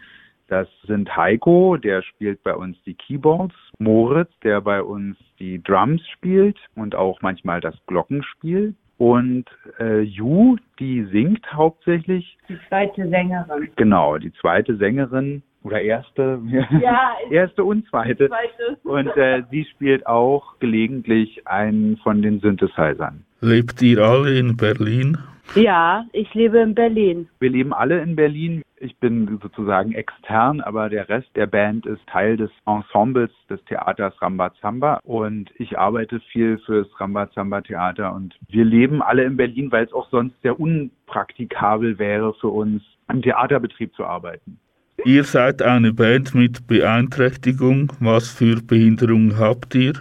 Das 0.50 0.68
sind 0.86 1.16
Heiko, 1.16 1.78
der 1.78 2.02
spielt 2.02 2.44
bei 2.44 2.54
uns 2.54 2.76
die 2.84 2.96
Keyboards, 2.96 3.56
Moritz, 3.80 4.32
der 4.44 4.60
bei 4.60 4.84
uns 4.84 5.16
die 5.40 5.64
Drums 5.64 6.06
spielt 6.10 6.58
und 6.76 6.94
auch 6.94 7.22
manchmal 7.22 7.62
das 7.62 7.76
Glockenspiel. 7.86 8.76
Und 8.98 9.46
äh, 9.80 10.02
Ju, 10.02 10.58
die 10.78 11.06
singt 11.06 11.54
hauptsächlich. 11.54 12.38
Die 12.50 12.60
zweite 12.68 13.08
Sängerin. 13.08 13.70
Genau, 13.78 14.18
die 14.18 14.34
zweite 14.34 14.76
Sängerin 14.76 15.42
oder 15.64 15.82
erste, 15.82 16.40
Ja, 16.82 17.12
erste 17.30 17.64
und 17.64 17.88
zweite. 17.90 18.28
zweite. 18.28 18.78
Und 18.84 19.16
äh, 19.18 19.44
sie 19.52 19.66
spielt 19.66 20.08
auch 20.08 20.60
gelegentlich 20.60 21.48
einen 21.48 21.98
von 21.98 22.22
den 22.22 22.40
Synthesizern. 22.40 23.24
Lebt 23.42 23.82
ihr 23.82 24.02
alle 24.02 24.38
in 24.38 24.58
Berlin? 24.58 25.18
Ja, 25.56 26.06
ich 26.12 26.34
lebe 26.34 26.60
in 26.60 26.76
Berlin. 26.76 27.30
Wir 27.40 27.50
leben 27.50 27.74
alle 27.74 28.02
in 28.02 28.16
Berlin. 28.16 28.62
Ich 28.80 28.98
bin 28.98 29.40
sozusagen 29.42 29.94
extern, 29.94 30.62
aber 30.62 30.90
der 30.90 31.10
Rest 31.10 31.30
der 31.36 31.48
Band 31.48 31.86
ist 31.86 32.06
Teil 32.08 32.38
des 32.38 32.52
Ensembles 32.66 33.32
des 33.50 33.64
Theaters 33.66 34.14
Rambazamba 34.22 35.00
und 35.04 35.50
ich 35.58 35.80
arbeite 35.80 36.20
viel 36.32 36.60
fürs 36.60 36.88
Rambazamba 37.00 37.62
Theater 37.62 38.14
und 38.14 38.38
wir 38.50 38.66
leben 38.66 39.02
alle 39.02 39.24
in 39.24 39.38
Berlin, 39.38 39.72
weil 39.72 39.86
es 39.86 39.94
auch 39.94 40.10
sonst 40.10 40.40
sehr 40.44 40.60
unpraktikabel 40.60 41.98
wäre 41.98 42.34
für 42.36 42.50
uns, 42.50 42.84
im 43.10 43.22
Theaterbetrieb 43.22 43.96
zu 43.96 44.06
arbeiten. 44.06 44.60
Ihr 45.06 45.24
seid 45.24 45.62
eine 45.62 45.94
Band 45.94 46.34
mit 46.34 46.68
Beeinträchtigung. 46.68 47.94
Was 48.00 48.30
für 48.30 48.62
Behinderung 48.62 49.38
habt 49.38 49.76
ihr? 49.76 49.94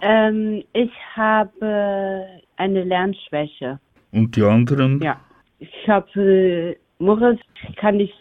Ähm, 0.00 0.62
ich 0.72 0.92
habe 1.14 2.26
eine 2.56 2.84
Lernschwäche. 2.84 3.80
Und 4.12 4.36
die 4.36 4.42
anderen? 4.42 5.00
Ja. 5.02 5.20
Ich 5.58 5.88
habe 5.88 6.20
äh, 6.20 6.76
Moritz 6.98 7.40
kann 7.76 7.96
nicht 7.96 8.14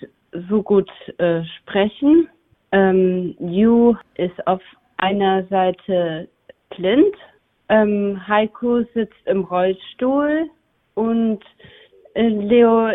so 0.49 0.63
gut 0.63 0.89
äh, 1.17 1.43
sprechen. 1.59 2.27
Ähm, 2.71 3.35
Yu 3.39 3.95
ist 4.15 4.47
auf 4.47 4.61
einer 4.97 5.45
Seite 5.45 6.27
blind. 6.75 7.15
Ähm, 7.69 8.19
Heiko 8.27 8.83
sitzt 8.93 9.25
im 9.25 9.43
Rollstuhl 9.43 10.49
und 10.95 11.39
äh, 12.15 12.27
Leo 12.27 12.89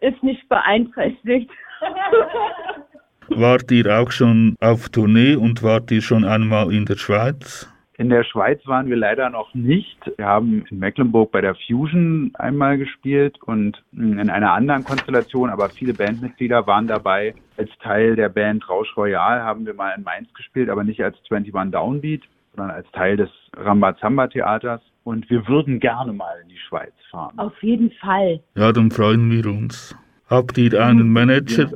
ist 0.00 0.22
nicht 0.22 0.46
beeinträchtigt. 0.48 1.50
Wart 3.28 3.70
ihr 3.70 3.98
auch 3.98 4.10
schon 4.10 4.56
auf 4.60 4.90
Tournee 4.90 5.34
und 5.34 5.62
wart 5.62 5.90
ihr 5.90 6.02
schon 6.02 6.24
einmal 6.24 6.72
in 6.72 6.84
der 6.84 6.96
Schweiz? 6.96 7.68
In 7.96 8.08
der 8.08 8.24
Schweiz 8.24 8.60
waren 8.66 8.88
wir 8.88 8.96
leider 8.96 9.30
noch 9.30 9.54
nicht. 9.54 9.98
Wir 10.16 10.26
haben 10.26 10.64
in 10.68 10.80
Mecklenburg 10.80 11.30
bei 11.30 11.40
der 11.40 11.54
Fusion 11.54 12.32
einmal 12.34 12.76
gespielt 12.76 13.38
und 13.42 13.82
in 13.92 14.28
einer 14.28 14.52
anderen 14.52 14.84
Konstellation, 14.84 15.48
aber 15.48 15.70
viele 15.70 15.94
Bandmitglieder 15.94 16.66
waren 16.66 16.88
dabei. 16.88 17.34
Als 17.56 17.70
Teil 17.80 18.16
der 18.16 18.30
Band 18.30 18.68
Rausch 18.68 18.96
Royal 18.96 19.42
haben 19.42 19.64
wir 19.64 19.74
mal 19.74 19.94
in 19.96 20.02
Mainz 20.02 20.32
gespielt, 20.34 20.68
aber 20.70 20.82
nicht 20.82 21.02
als 21.02 21.16
21 21.30 21.70
Downbeat, 21.70 22.22
sondern 22.56 22.74
als 22.74 22.90
Teil 22.90 23.16
des 23.16 23.30
Rambazamba 23.56 24.26
Theaters. 24.26 24.80
Und 25.04 25.30
wir 25.30 25.46
würden 25.46 25.78
gerne 25.78 26.12
mal 26.12 26.34
in 26.42 26.48
die 26.48 26.58
Schweiz 26.58 26.92
fahren. 27.10 27.38
Auf 27.38 27.62
jeden 27.62 27.92
Fall. 27.92 28.40
Ja, 28.56 28.72
dann 28.72 28.90
freuen 28.90 29.30
wir 29.30 29.46
uns. 29.46 29.96
Habt 30.34 30.58
ihr 30.58 30.84
einen 30.84 31.12
Manager, 31.12 31.70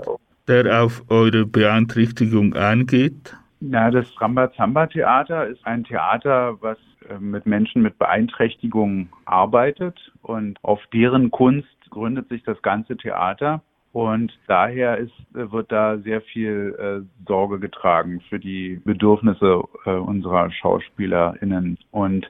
der 0.49 0.83
auf 0.83 1.05
eure 1.11 1.47
Beeinträchtigung 1.47 2.55
eingeht? 2.55 3.37
Na, 3.61 3.89
das 3.93 4.07
Rambazamba-Theater 4.21 5.47
ist 5.47 5.65
ein 5.65 5.85
Theater, 5.85 6.57
was 6.61 6.77
äh, 7.09 7.21
mit 7.21 7.47
Menschen 7.47 7.83
mit 7.83 8.01
Beeinträchtigung 8.01 9.11
arbeitet 9.27 10.11
und 10.23 10.59
auf 10.63 10.81
deren 10.93 11.31
Kunst 11.31 11.69
gründet 11.91 12.29
sich 12.31 12.43
das 12.43 12.61
ganze 12.63 12.97
Theater. 12.97 13.63
Und 13.93 14.37
daher 14.49 14.99
ist, 14.99 15.13
äh, 15.37 15.53
wird 15.53 15.71
da 15.71 15.99
sehr 15.99 16.21
viel 16.21 16.75
äh, 16.81 17.27
Sorge 17.29 17.61
getragen 17.61 18.21
für 18.29 18.41
die 18.41 18.81
Bedürfnisse 18.85 19.63
äh, 19.85 19.91
unserer 19.91 20.51
SchauspielerInnen 20.51 21.79
und 21.93 22.29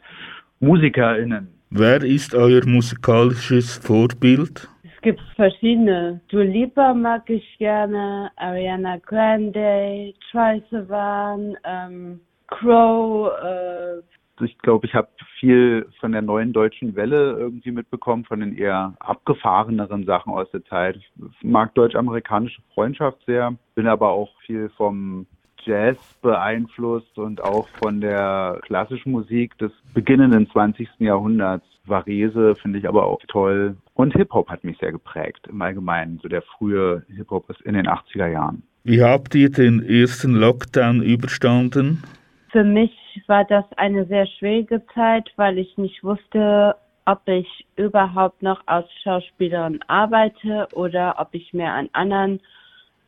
MusikerInnen. 0.61 1.49
Wer 1.71 2.03
ist 2.03 2.35
euer 2.35 2.67
musikalisches 2.67 3.79
Vorbild? 3.79 4.69
Es 4.99 5.03
gibt 5.03 5.21
verschiedene. 5.37 6.21
Dua 6.29 6.93
mag 6.93 7.31
ich 7.31 7.57
gerne, 7.59 8.33
Ariana 8.35 8.97
Grande, 8.97 10.13
Troye 10.29 10.61
Sivan, 10.71 11.57
ähm, 11.63 12.21
Crow, 12.49 13.31
äh, 13.41 14.45
ich 14.45 14.59
glaube, 14.59 14.89
ich 14.89 14.95
habe 14.95 15.09
viel 15.39 15.87
von 16.01 16.11
der 16.11 16.23
neuen 16.23 16.53
deutschen 16.53 16.97
Welle 16.97 17.37
irgendwie 17.39 17.71
mitbekommen, 17.71 18.25
von 18.25 18.41
den 18.41 18.57
eher 18.57 18.95
abgefahreneren 18.99 20.05
Sachen 20.05 20.33
aus 20.33 20.51
der 20.51 20.65
Zeit. 20.65 20.97
Ich 20.97 21.13
mag 21.43 21.75
deutsch-amerikanische 21.77 22.63
Freundschaft 22.75 23.19
sehr, 23.25 23.55
bin 23.77 23.87
aber 23.87 24.09
auch 24.09 24.31
viel 24.47 24.69
vom 24.71 25.27
Jazz 25.65 25.97
beeinflusst 26.23 27.19
und 27.19 27.41
auch 27.41 27.69
von 27.81 28.01
der 28.01 28.59
klassischen 28.63 29.13
Musik 29.13 29.57
des 29.59 29.71
beginnenden 29.95 30.51
20. 30.51 30.89
Jahrhunderts. 30.99 31.67
Varese 31.89 32.55
finde 32.55 32.79
ich 32.79 32.89
aber 32.89 33.07
auch 33.07 33.21
toll. 33.29 33.77
Und 33.95 34.15
Hip-Hop 34.15 34.49
hat 34.49 34.65
mich 34.65 34.79
sehr 34.79 34.93
geprägt 34.93 35.47
im 35.49 35.61
Allgemeinen, 35.61 36.19
so 36.23 36.29
der 36.29 36.43
frühe 36.43 37.05
Hip-Hop 37.15 37.47
in 37.65 37.75
den 37.75 37.87
80er 37.87 38.29
Jahren. 38.29 38.63
Wie 38.85 39.03
habt 39.03 39.35
ihr 39.35 39.51
den 39.51 39.83
ersten 39.83 40.35
Lockdown 40.35 41.03
überstanden? 41.03 42.03
Für 42.51 42.65
mich 42.65 42.93
war 43.27 43.45
das 43.45 43.65
eine 43.77 44.07
sehr 44.07 44.27
schwierige 44.27 44.83
Zeit, 44.95 45.31
weil 45.37 45.59
ich 45.59 45.77
nicht 45.77 46.03
wusste, 46.03 46.75
ob 47.05 47.27
ich 47.27 47.67
überhaupt 47.77 48.43
noch 48.43 48.61
als 48.67 48.87
Schauspielerin 49.03 49.81
arbeite 49.89 50.69
oder 50.73 51.17
ob 51.19 51.29
ich 51.33 51.53
mir 51.53 51.73
einen 51.73 51.89
anderen 51.93 52.41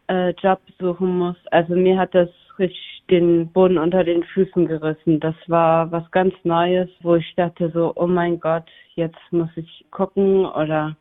äh, 0.09 0.31
Job 0.43 0.61
suchen 0.79 1.19
muss. 1.19 1.37
Also 1.51 1.75
mir 1.75 1.99
hat 1.99 2.15
das 2.15 2.29
richtig 2.61 3.03
den 3.11 3.51
Boden 3.53 3.79
unter 3.79 4.05
den 4.05 4.23
Füßen 4.23 4.67
gerissen. 4.67 5.21
Das 5.21 5.35
war 5.49 5.91
was 5.91 6.09
ganz 6.13 6.33
Neues, 6.45 6.89
wo 7.03 7.17
ich 7.17 7.35
dachte 7.35 7.71
so, 7.71 7.93
oh 7.97 8.07
mein 8.07 8.39
Gott, 8.39 8.65
jetzt 8.95 9.19
muss 9.31 9.51
ich 9.57 9.85
gucken 9.91 10.47
oder 10.47 10.97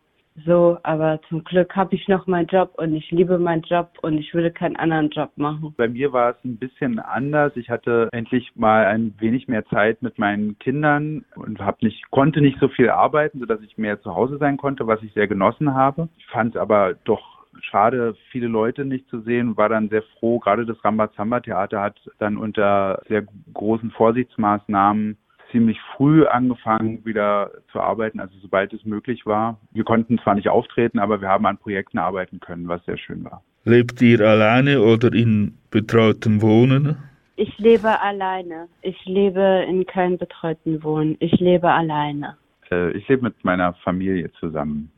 so, 0.45 0.77
aber 0.83 1.19
zum 1.27 1.43
Glück 1.43 1.75
habe 1.75 1.95
ich 1.95 2.07
noch 2.07 2.25
meinen 2.25 2.47
Job 2.47 2.71
und 2.77 2.95
ich 2.95 3.11
liebe 3.11 3.37
meinen 3.37 3.63
Job 3.63 3.89
und 4.01 4.17
ich 4.17 4.33
würde 4.33 4.51
keinen 4.51 4.77
anderen 4.77 5.09
Job 5.09 5.31
machen. 5.35 5.73
Bei 5.77 5.87
mir 5.87 6.13
war 6.13 6.31
es 6.31 6.37
ein 6.45 6.57
bisschen 6.57 6.99
anders. 6.99 7.51
Ich 7.55 7.69
hatte 7.69 8.07
endlich 8.11 8.51
mal 8.55 8.85
ein 8.85 9.13
wenig 9.19 9.47
mehr 9.47 9.65
Zeit 9.65 10.01
mit 10.01 10.17
meinen 10.17 10.57
Kindern 10.59 11.25
und 11.35 11.59
habe 11.59 11.77
nicht, 11.81 12.09
konnte 12.11 12.41
nicht 12.41 12.59
so 12.59 12.69
viel 12.69 12.89
arbeiten, 12.89 13.39
sodass 13.39 13.61
ich 13.61 13.77
mehr 13.77 14.01
zu 14.01 14.15
Hause 14.15 14.37
sein 14.37 14.57
konnte, 14.57 14.87
was 14.87 15.03
ich 15.03 15.13
sehr 15.13 15.27
genossen 15.27 15.73
habe. 15.73 16.07
Ich 16.17 16.27
fand 16.27 16.55
es 16.55 16.61
aber 16.61 16.95
doch 17.03 17.38
schade, 17.61 18.15
viele 18.31 18.47
Leute 18.47 18.85
nicht 18.85 19.07
zu 19.09 19.21
sehen, 19.21 19.57
war 19.57 19.69
dann 19.69 19.89
sehr 19.89 20.03
froh. 20.19 20.39
Gerade 20.39 20.65
das 20.65 20.83
Rambazamba 20.83 21.39
Theater 21.39 21.81
hat 21.81 21.99
dann 22.19 22.37
unter 22.37 23.01
sehr 23.07 23.23
großen 23.53 23.91
Vorsichtsmaßnahmen 23.91 25.17
ziemlich 25.51 25.79
früh 25.95 26.25
angefangen, 26.25 27.03
wieder 27.05 27.51
zu 27.71 27.79
arbeiten, 27.79 28.19
also 28.19 28.35
sobald 28.41 28.73
es 28.73 28.85
möglich 28.85 29.25
war. 29.25 29.59
Wir 29.71 29.83
konnten 29.83 30.19
zwar 30.19 30.35
nicht 30.35 30.49
auftreten, 30.49 30.99
aber 30.99 31.21
wir 31.21 31.27
haben 31.27 31.45
an 31.45 31.57
Projekten 31.57 31.97
arbeiten 31.97 32.39
können, 32.39 32.67
was 32.67 32.83
sehr 32.85 32.97
schön 32.97 33.23
war. 33.23 33.43
Lebt 33.65 34.01
ihr 34.01 34.21
alleine 34.21 34.81
oder 34.81 35.13
in 35.13 35.57
betreutem 35.71 36.41
Wohnen? 36.41 36.97
Ich 37.35 37.57
lebe 37.57 38.01
alleine. 38.01 38.67
Ich 38.81 39.05
lebe 39.05 39.65
in 39.67 39.85
keinem 39.85 40.17
betreuten 40.17 40.83
Wohnen. 40.83 41.15
Ich 41.19 41.39
lebe 41.39 41.69
alleine. 41.69 42.37
Äh, 42.71 42.91
ich 42.91 43.07
lebe 43.07 43.23
mit 43.23 43.43
meiner 43.43 43.73
Familie 43.75 44.31
zusammen. 44.39 44.91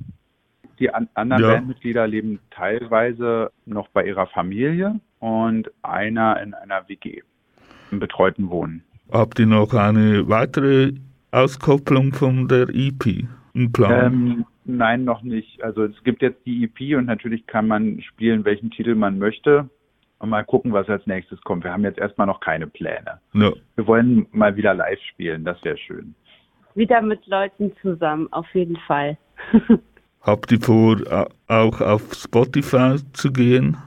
Die 0.81 0.93
an 0.93 1.07
anderen 1.13 1.43
ja. 1.43 1.49
Bandmitglieder 1.53 2.07
leben 2.07 2.39
teilweise 2.49 3.51
noch 3.65 3.87
bei 3.89 4.03
ihrer 4.05 4.25
Familie 4.27 4.99
und 5.19 5.71
einer 5.83 6.41
in 6.41 6.55
einer 6.55 6.89
WG 6.89 7.21
im 7.91 7.99
betreuten 7.99 8.49
Wohnen. 8.49 8.83
Habt 9.11 9.37
ihr 9.37 9.45
noch 9.45 9.73
eine 9.73 10.27
weitere 10.27 10.93
Auskopplung 11.31 12.13
von 12.13 12.47
der 12.47 12.69
EP 12.69 13.27
im 13.53 13.71
Plan? 13.71 14.13
Ähm, 14.13 14.45
nein, 14.65 15.03
noch 15.03 15.21
nicht. 15.21 15.61
Also 15.63 15.83
es 15.83 16.03
gibt 16.03 16.23
jetzt 16.23 16.43
die 16.47 16.63
EP 16.63 16.97
und 16.97 17.05
natürlich 17.05 17.45
kann 17.45 17.67
man 17.67 18.01
spielen, 18.01 18.43
welchen 18.43 18.71
Titel 18.71 18.95
man 18.95 19.19
möchte 19.19 19.69
und 20.17 20.29
mal 20.29 20.43
gucken, 20.43 20.73
was 20.73 20.89
als 20.89 21.05
nächstes 21.05 21.39
kommt. 21.41 21.63
Wir 21.63 21.73
haben 21.73 21.83
jetzt 21.83 21.99
erstmal 21.99 22.25
noch 22.25 22.39
keine 22.39 22.65
Pläne. 22.65 23.19
No. 23.33 23.53
Wir 23.75 23.85
wollen 23.85 24.25
mal 24.31 24.55
wieder 24.55 24.73
live 24.73 24.99
spielen, 25.09 25.45
das 25.45 25.63
wäre 25.63 25.77
schön. 25.77 26.15
Wieder 26.73 27.01
mit 27.01 27.27
Leuten 27.27 27.71
zusammen, 27.81 28.27
auf 28.31 28.47
jeden 28.53 28.77
Fall. 28.87 29.17
Habt 30.21 30.51
ihr 30.51 30.61
vor, 30.61 30.97
auch 31.47 31.81
auf 31.81 32.13
Spotify 32.13 32.97
zu 33.13 33.31
gehen? 33.31 33.77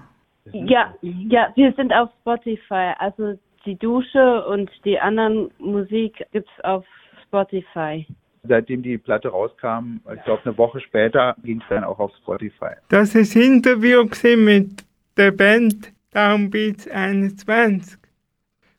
Ja, 0.53 0.95
ja, 1.01 1.53
wir 1.55 1.73
sind 1.75 1.93
auf 1.93 2.11
Spotify. 2.21 2.93
Also 2.99 3.39
die 3.65 3.77
Dusche 3.77 4.45
und 4.47 4.71
die 4.85 4.99
anderen 4.99 5.51
Musik 5.59 6.25
gibt 6.33 6.49
es 6.57 6.65
auf 6.65 6.85
Spotify. 7.27 8.07
Seitdem 8.47 8.83
die 8.83 8.99
Platte 8.99 9.29
rauskam, 9.29 10.01
ich 10.13 10.23
glaube 10.25 10.43
eine 10.45 10.59
Woche 10.59 10.81
später, 10.81 11.35
ging 11.43 11.61
es 11.61 11.69
dann 11.71 11.85
auch 11.85 11.99
auf 11.99 12.13
Spotify. 12.23 12.75
Das 12.91 13.15
ist 13.15 13.35
Interview 13.37 14.05
mit 14.37 14.85
der 15.17 15.31
Band 15.31 15.93
Downbeats 16.13 16.87
21. 16.89 17.99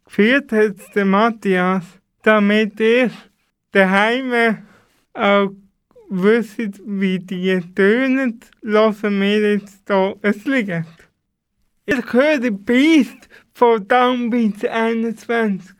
Geführt 0.05 0.51
hat 0.51 0.75
der 0.93 1.05
Matthias, 1.05 1.99
damit 2.21 2.79
ihr 2.79 3.09
daheim 3.71 4.59
auch 5.13 5.49
wisst, 6.09 6.81
wie 6.85 7.19
die 7.19 7.61
tönen, 7.73 8.39
lassen 8.61 9.19
wir 9.21 9.53
jetzt 9.53 9.83
hier 9.87 10.15
ein 10.21 10.41
Lied. 10.45 10.85
Ich 11.85 12.13
höre 12.13 12.51
Beast 12.51 13.29
von 13.53 13.87
Downbeats 13.87 14.65
21. 14.65 15.74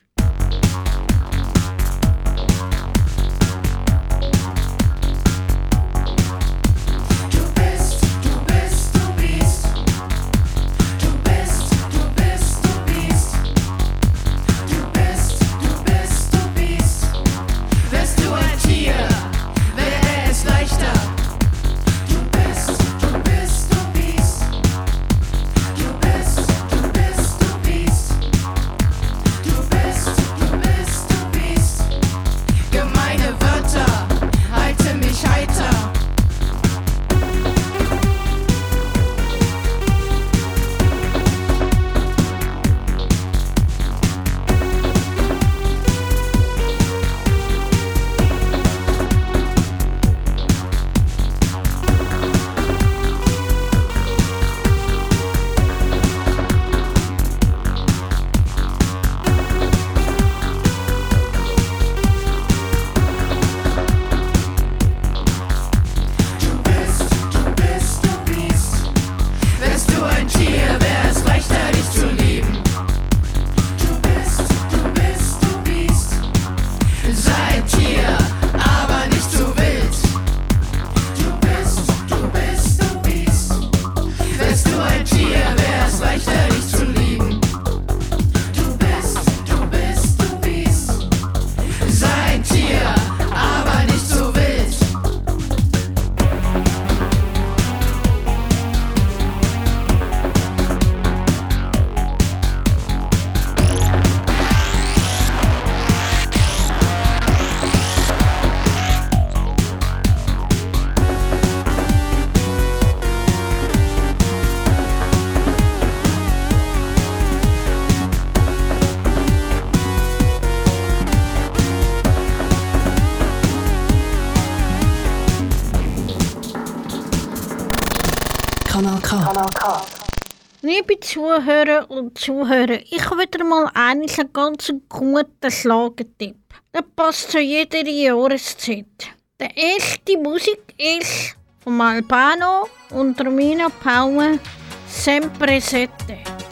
Zuhörer 131.36 131.92
und 131.92 132.18
Zuhörer, 132.18 132.80
ich 132.90 133.10
habe 133.10 133.24
wieder 133.24 133.44
mal 133.44 133.70
einen 133.74 134.08
ganz 134.32 134.72
guten 134.88 135.52
Schlagetipp. 135.52 136.38
Der 136.74 136.82
passt 136.82 137.32
zu 137.32 137.40
jeder 137.40 137.86
Jahreszeit. 137.86 139.10
Der 139.38 139.56
erste 139.58 140.18
Musik 140.18 140.62
ist 140.78 141.36
von 141.62 141.82
Albano 141.82 142.70
und 142.92 143.20
Romina 143.20 143.68
Paue 143.68 144.40
Sempre 144.88 145.60
Sette. 145.60 146.45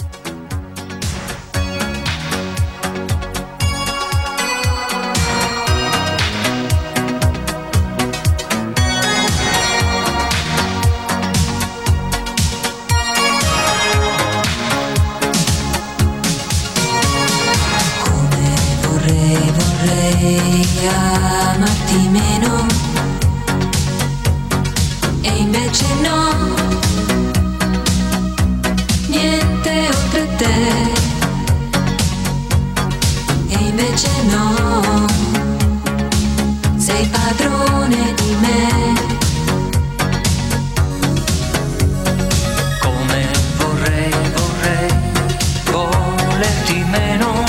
Volerti 46.64 46.84
meno. 46.90 47.44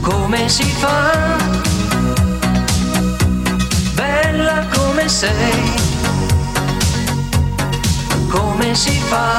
Come 0.00 0.48
si 0.48 0.64
fa? 0.64 1.36
Bella 3.94 4.66
come 4.74 5.08
sei. 5.08 5.72
Come 8.28 8.74
si 8.74 9.00
fa? 9.08 9.36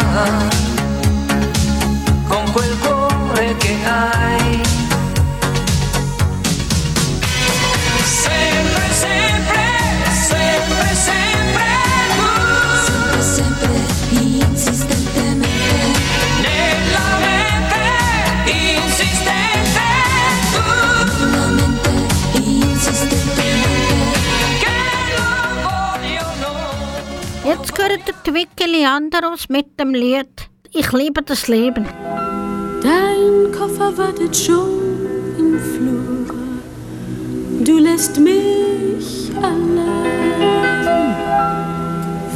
Con 2.28 2.52
quel 2.52 2.78
cuore 2.80 3.56
che 3.58 3.78
hai. 3.86 4.89
Jetzt 27.62 27.76
gehört 27.76 28.08
der 28.08 28.16
Twickeli 28.24 28.86
anderes 28.86 29.50
mit 29.50 29.78
dem 29.78 29.94
Lied 29.94 30.50
Ich 30.72 30.94
liebe 30.94 31.22
das 31.22 31.50
Leben. 31.50 31.86
Dein 32.82 33.52
Koffer 33.52 33.98
wartet 33.98 34.34
schon 34.34 35.36
im 35.38 35.60
Flur. 35.60 36.26
Du 37.66 37.78
lässt 37.80 38.18
mich 38.18 39.30
allein. 39.36 39.90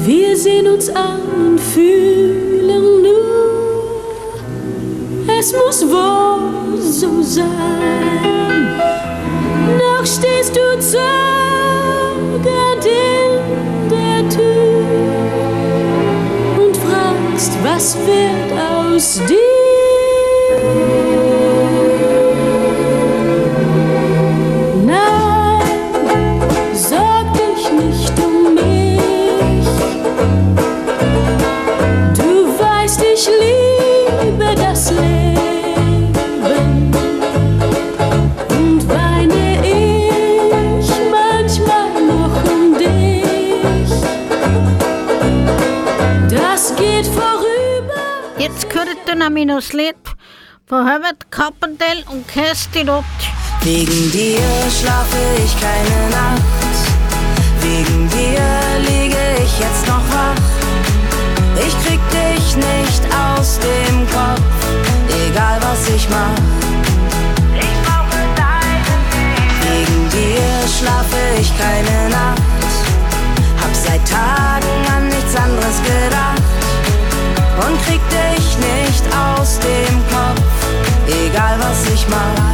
Wir 0.03 0.35
sehen 0.35 0.67
uns 0.67 0.89
an 0.89 1.21
und 1.21 1.57
fühlen 1.57 3.01
nur, 3.01 4.01
es 5.39 5.53
muss 5.53 5.89
wohl 5.89 6.81
so 6.81 7.21
sein. 7.21 7.47
Noch 9.77 10.05
stehst 10.05 10.53
du 10.53 10.79
zögernd 10.81 11.73
fragst, 17.33 17.63
was 17.63 17.97
wird 18.05 18.59
aus 18.59 19.19
dir? 19.27 19.62
Jetzt 48.37 48.67
gehört 48.69 48.97
ihr 49.07 49.15
nämlich 49.15 49.45
noch 49.45 49.57
das 49.57 49.73
Lied 49.73 49.95
von 50.65 50.87
Herbert 50.87 51.29
Carpendale 51.29 52.03
und 52.09 52.27
Kerstin 52.27 52.89
Ott. 52.89 53.03
Wegen 53.61 54.11
dir 54.11 54.39
schlafe 54.81 55.17
ich 55.37 55.53
keine 55.61 56.09
Nacht. 56.09 56.41
Wegen 57.61 58.09
dir 58.09 58.41
liege 58.89 59.15
ich 59.37 59.59
jetzt 59.59 59.87
noch 59.87 60.03
wach. 60.09 60.35
Ich 61.55 61.73
krieg 61.85 61.99
dich 62.09 62.55
nicht 62.55 63.03
aus 63.13 63.59
dem 63.59 64.07
Kopf, 64.09 64.41
egal 65.27 65.59
was 65.61 65.87
ich 65.89 66.09
mach. 66.09 66.35
Ich 67.55 67.73
brauche 67.85 68.19
deinen 68.35 69.03
Wegen 69.61 70.09
dir 70.09 70.67
schlafe 70.67 71.39
ich 71.39 71.55
keine 71.57 72.09
Nacht. 72.09 72.41
Hab 73.61 73.75
seit 73.75 74.01
Tagen 74.09 74.91
an 74.95 75.07
nichts 75.07 75.35
anderes 75.35 75.77
gedacht. 75.83 76.42
Und 77.55 77.79
krieg 77.85 78.01
dich 78.09 78.57
nicht 78.57 79.03
aus 79.15 79.59
dem 79.59 79.95
Kopf, 80.09 80.41
egal 81.07 81.59
was 81.59 81.85
ich 81.93 82.07
mach. 82.09 82.53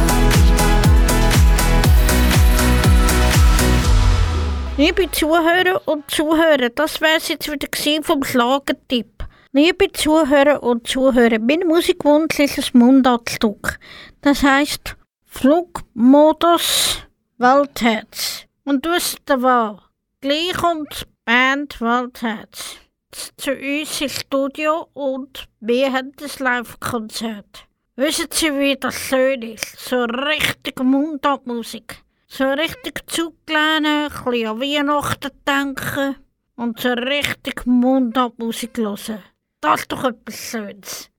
Liebe 4.76 5.10
Zuhörer 5.10 5.80
und 5.86 6.10
Zuhörer, 6.10 6.70
das 6.70 7.00
wär's 7.00 7.28
jetzt 7.28 7.50
wieder 7.50 7.68
vom 8.02 8.24
Schlagentipp. 8.24 9.24
Liebe 9.52 9.90
Zuhörer 9.92 10.62
und 10.62 10.86
Zuhörer, 10.86 11.38
mein 11.38 11.66
Musikwunsch 11.66 12.38
ist 12.38 12.58
ein 12.58 12.78
Mundartstück. 12.78 13.78
Das 14.22 14.42
heisst 14.42 14.96
Flugmodus 15.26 16.98
Weltherz. 17.38 18.44
Und 18.64 18.86
wisst 18.86 19.28
ihr 19.28 19.42
was? 19.42 19.78
Gleich 20.20 20.52
kommt 20.54 21.00
die 21.02 21.06
Band 21.24 21.80
Weltherz 21.80 22.76
zu 23.10 23.52
uns 23.52 24.00
ins 24.00 24.20
Studio 24.20 24.88
und 24.94 25.48
wir 25.60 25.92
haben 25.92 26.12
das 26.16 26.38
Live-Konzert. 26.38 27.66
Wissen 27.96 28.28
Sie, 28.30 28.52
wie 28.58 28.76
das 28.76 28.94
schön 28.94 29.42
ist? 29.42 29.78
So 29.78 30.04
richtig 30.04 30.80
Mundartmusik. 30.80 32.02
So 32.28 32.44
richtig 32.44 33.02
zugelassen, 33.10 33.86
ein 33.86 34.08
bisschen 34.08 34.46
an 34.46 34.60
Weihnachten 34.60 35.30
denken 35.46 36.16
und 36.56 36.78
so 36.78 36.90
richtig 36.90 37.66
Mundartmusik 37.66 38.78
hören. 38.78 39.22
Das 39.60 39.80
ist 39.80 39.92
doch 39.92 40.04
etwas 40.04 40.36
Schönes. 40.36 41.10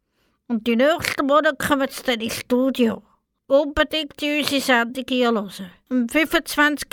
Und 0.48 0.66
die 0.66 0.76
nächsten 0.76 1.26
Monate 1.26 1.56
kommen 1.56 1.88
sie 1.89 2.04
dann 2.04 2.22
ins 2.22 2.38
Studio. 2.38 3.04
Unbedingt 3.48 4.22
in 4.22 4.39
unsere 4.39 4.62
Sendung 4.62 5.06
hören. 5.10 5.72
Am 5.89 6.10
25. 6.10 6.88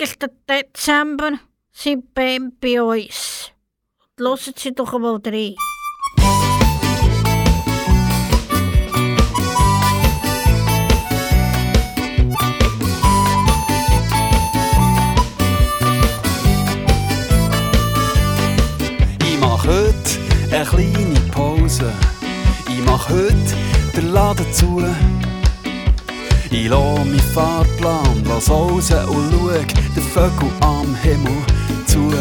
Dezember 0.47 1.39
sind 1.71 2.13
Band 2.13 2.59
bei 2.59 2.81
uns. 2.81 3.51
Hören 4.21 4.37
Sie 4.53 4.75
doch 4.75 4.93
einmal 4.93 5.13
rein. 5.25 5.55
Ich 19.23 19.39
mach 19.39 19.65
heute 19.65 19.95
eine 20.51 20.65
kleine 20.65 21.19
Pause. 21.31 21.93
Ich 22.67 22.83
mach 22.85 23.07
heute 23.09 23.33
den 23.95 24.11
Laden 24.11 24.51
zu. 24.51 24.83
Ich 26.51 26.67
lass 26.67 26.97
meinen 26.97 27.19
Fahrplan 27.33 28.25
lass 28.27 28.49
raus 28.49 28.91
und 28.91 29.31
schau 29.31 29.49
den 29.95 30.03
Vögel 30.03 30.51
am 30.59 30.93
Himmel 30.95 31.37
zu. 31.87 32.11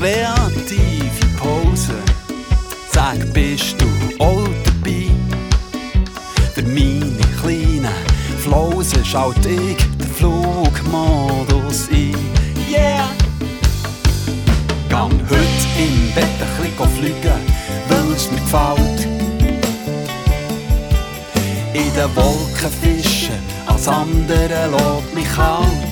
Kreative 0.00 1.26
Pause. 1.36 1.92
Weg 2.94 3.32
bist 3.34 3.76
du 3.78 3.86
auch 4.22 4.48
dabei. 4.64 5.10
Für 6.54 6.62
meine 6.62 7.20
kleinen 7.40 7.94
Flausen 8.38 9.04
schaut 9.04 9.44
ich 9.44 9.76
den 9.76 10.08
Flugmodus 10.16 11.88
ein. 11.92 12.16
Yeah! 12.70 13.08
Gang 14.88 15.12
heute 15.28 15.66
im 15.76 16.14
Bett 16.14 16.24
ein 16.24 16.70
bisschen 16.70 16.96
fliegen, 16.96 17.40
weil's 17.88 18.30
mir 18.30 18.40
gefällt. 18.40 19.08
In 21.74 21.94
den 21.94 22.16
Wolken 22.16 22.70
fischen, 22.80 23.38
als 23.66 23.86
andere 23.86 24.70
lässt 24.70 25.14
mich 25.14 25.30
kalt. 25.34 25.89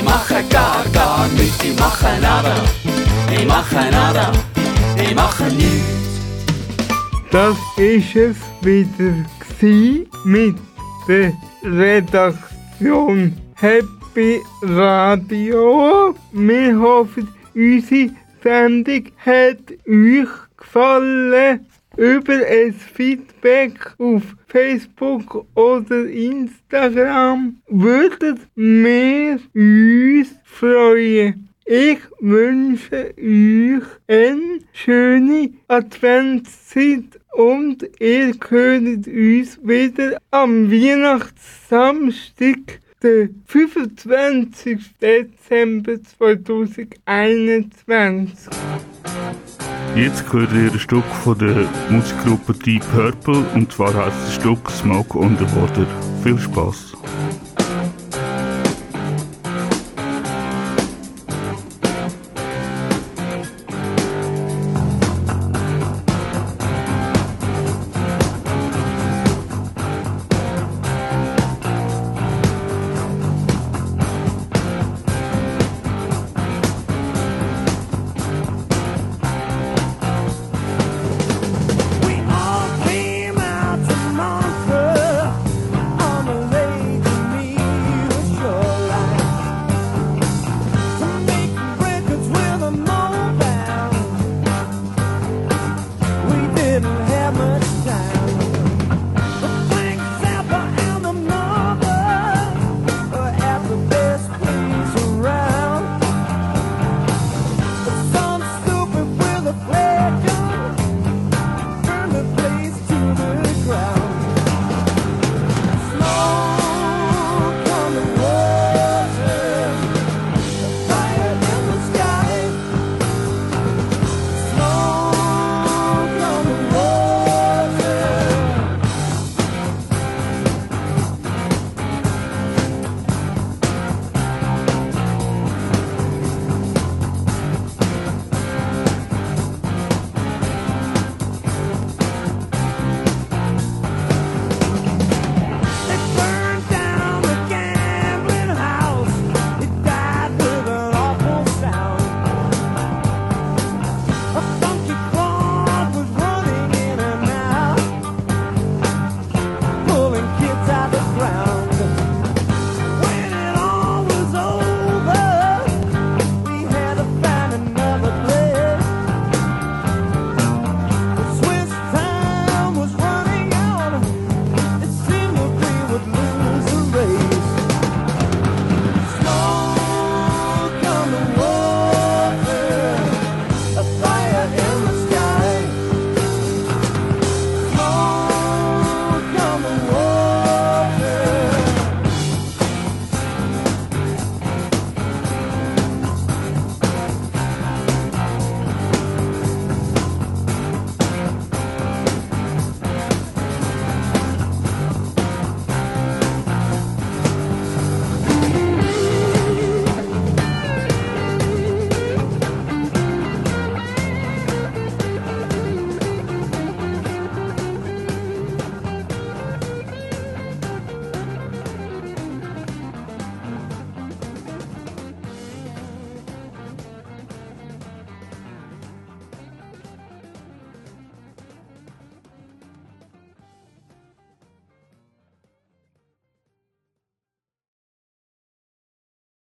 Ich 0.00 0.06
mache 0.06 0.42
gar, 0.48 0.82
gar 0.94 1.28
nichts, 1.28 1.62
ich 1.62 1.78
mache 1.78 2.18
nada. 2.22 2.54
Ich 3.30 3.46
mache 3.46 3.90
nada, 3.90 4.32
ich 4.96 5.14
mache 5.14 5.44
nichts. 5.44 6.20
Das 7.30 7.58
ist 7.76 8.16
es 8.16 8.36
wieder 8.62 9.14
mit 10.24 10.56
der 11.06 11.34
Redaktion 11.62 13.36
Happy 13.56 14.40
Radio. 14.62 16.14
Wir 16.32 16.80
hoffen, 16.80 17.28
unsere 17.54 18.10
Sendung 18.42 19.04
hat 19.18 19.70
euch 19.86 20.28
gefallen. 20.56 21.66
Über 22.00 22.40
ein 22.46 22.72
Feedback 22.72 23.94
auf 23.98 24.22
Facebook 24.48 25.46
oder 25.54 26.06
Instagram 26.06 27.60
würden 27.68 28.40
wir 28.54 29.38
uns 29.54 30.34
freuen. 30.42 31.50
Ich 31.66 31.98
wünsche 32.20 33.12
euch 33.18 33.84
eine 34.08 34.60
schöne 34.72 35.50
Adventszeit 35.68 37.20
und 37.34 37.86
ihr 38.00 38.32
hört 38.48 39.06
uns 39.06 39.58
wieder 39.62 40.16
am 40.30 40.70
Weihnachtssamstag, 40.70 42.80
den 43.02 43.42
25. 43.46 44.96
Dezember 45.02 46.02
2021. 46.02 48.48
Jetzt 49.96 50.32
hört 50.32 50.52
ihr 50.52 50.72
ein 50.72 50.78
Stück 50.78 51.04
von 51.24 51.36
der 51.38 51.68
Musikgruppe 51.90 52.54
Deep 52.54 52.82
Purple 52.92 53.44
und 53.54 53.72
zwar 53.72 53.92
heißt 53.92 54.16
das 54.24 54.34
Stück 54.34 54.70
Smoke 54.70 55.18
on 55.18 55.36
the 55.36 55.44
Water. 55.56 55.86
Viel 56.22 56.38
Spaß! 56.38 56.89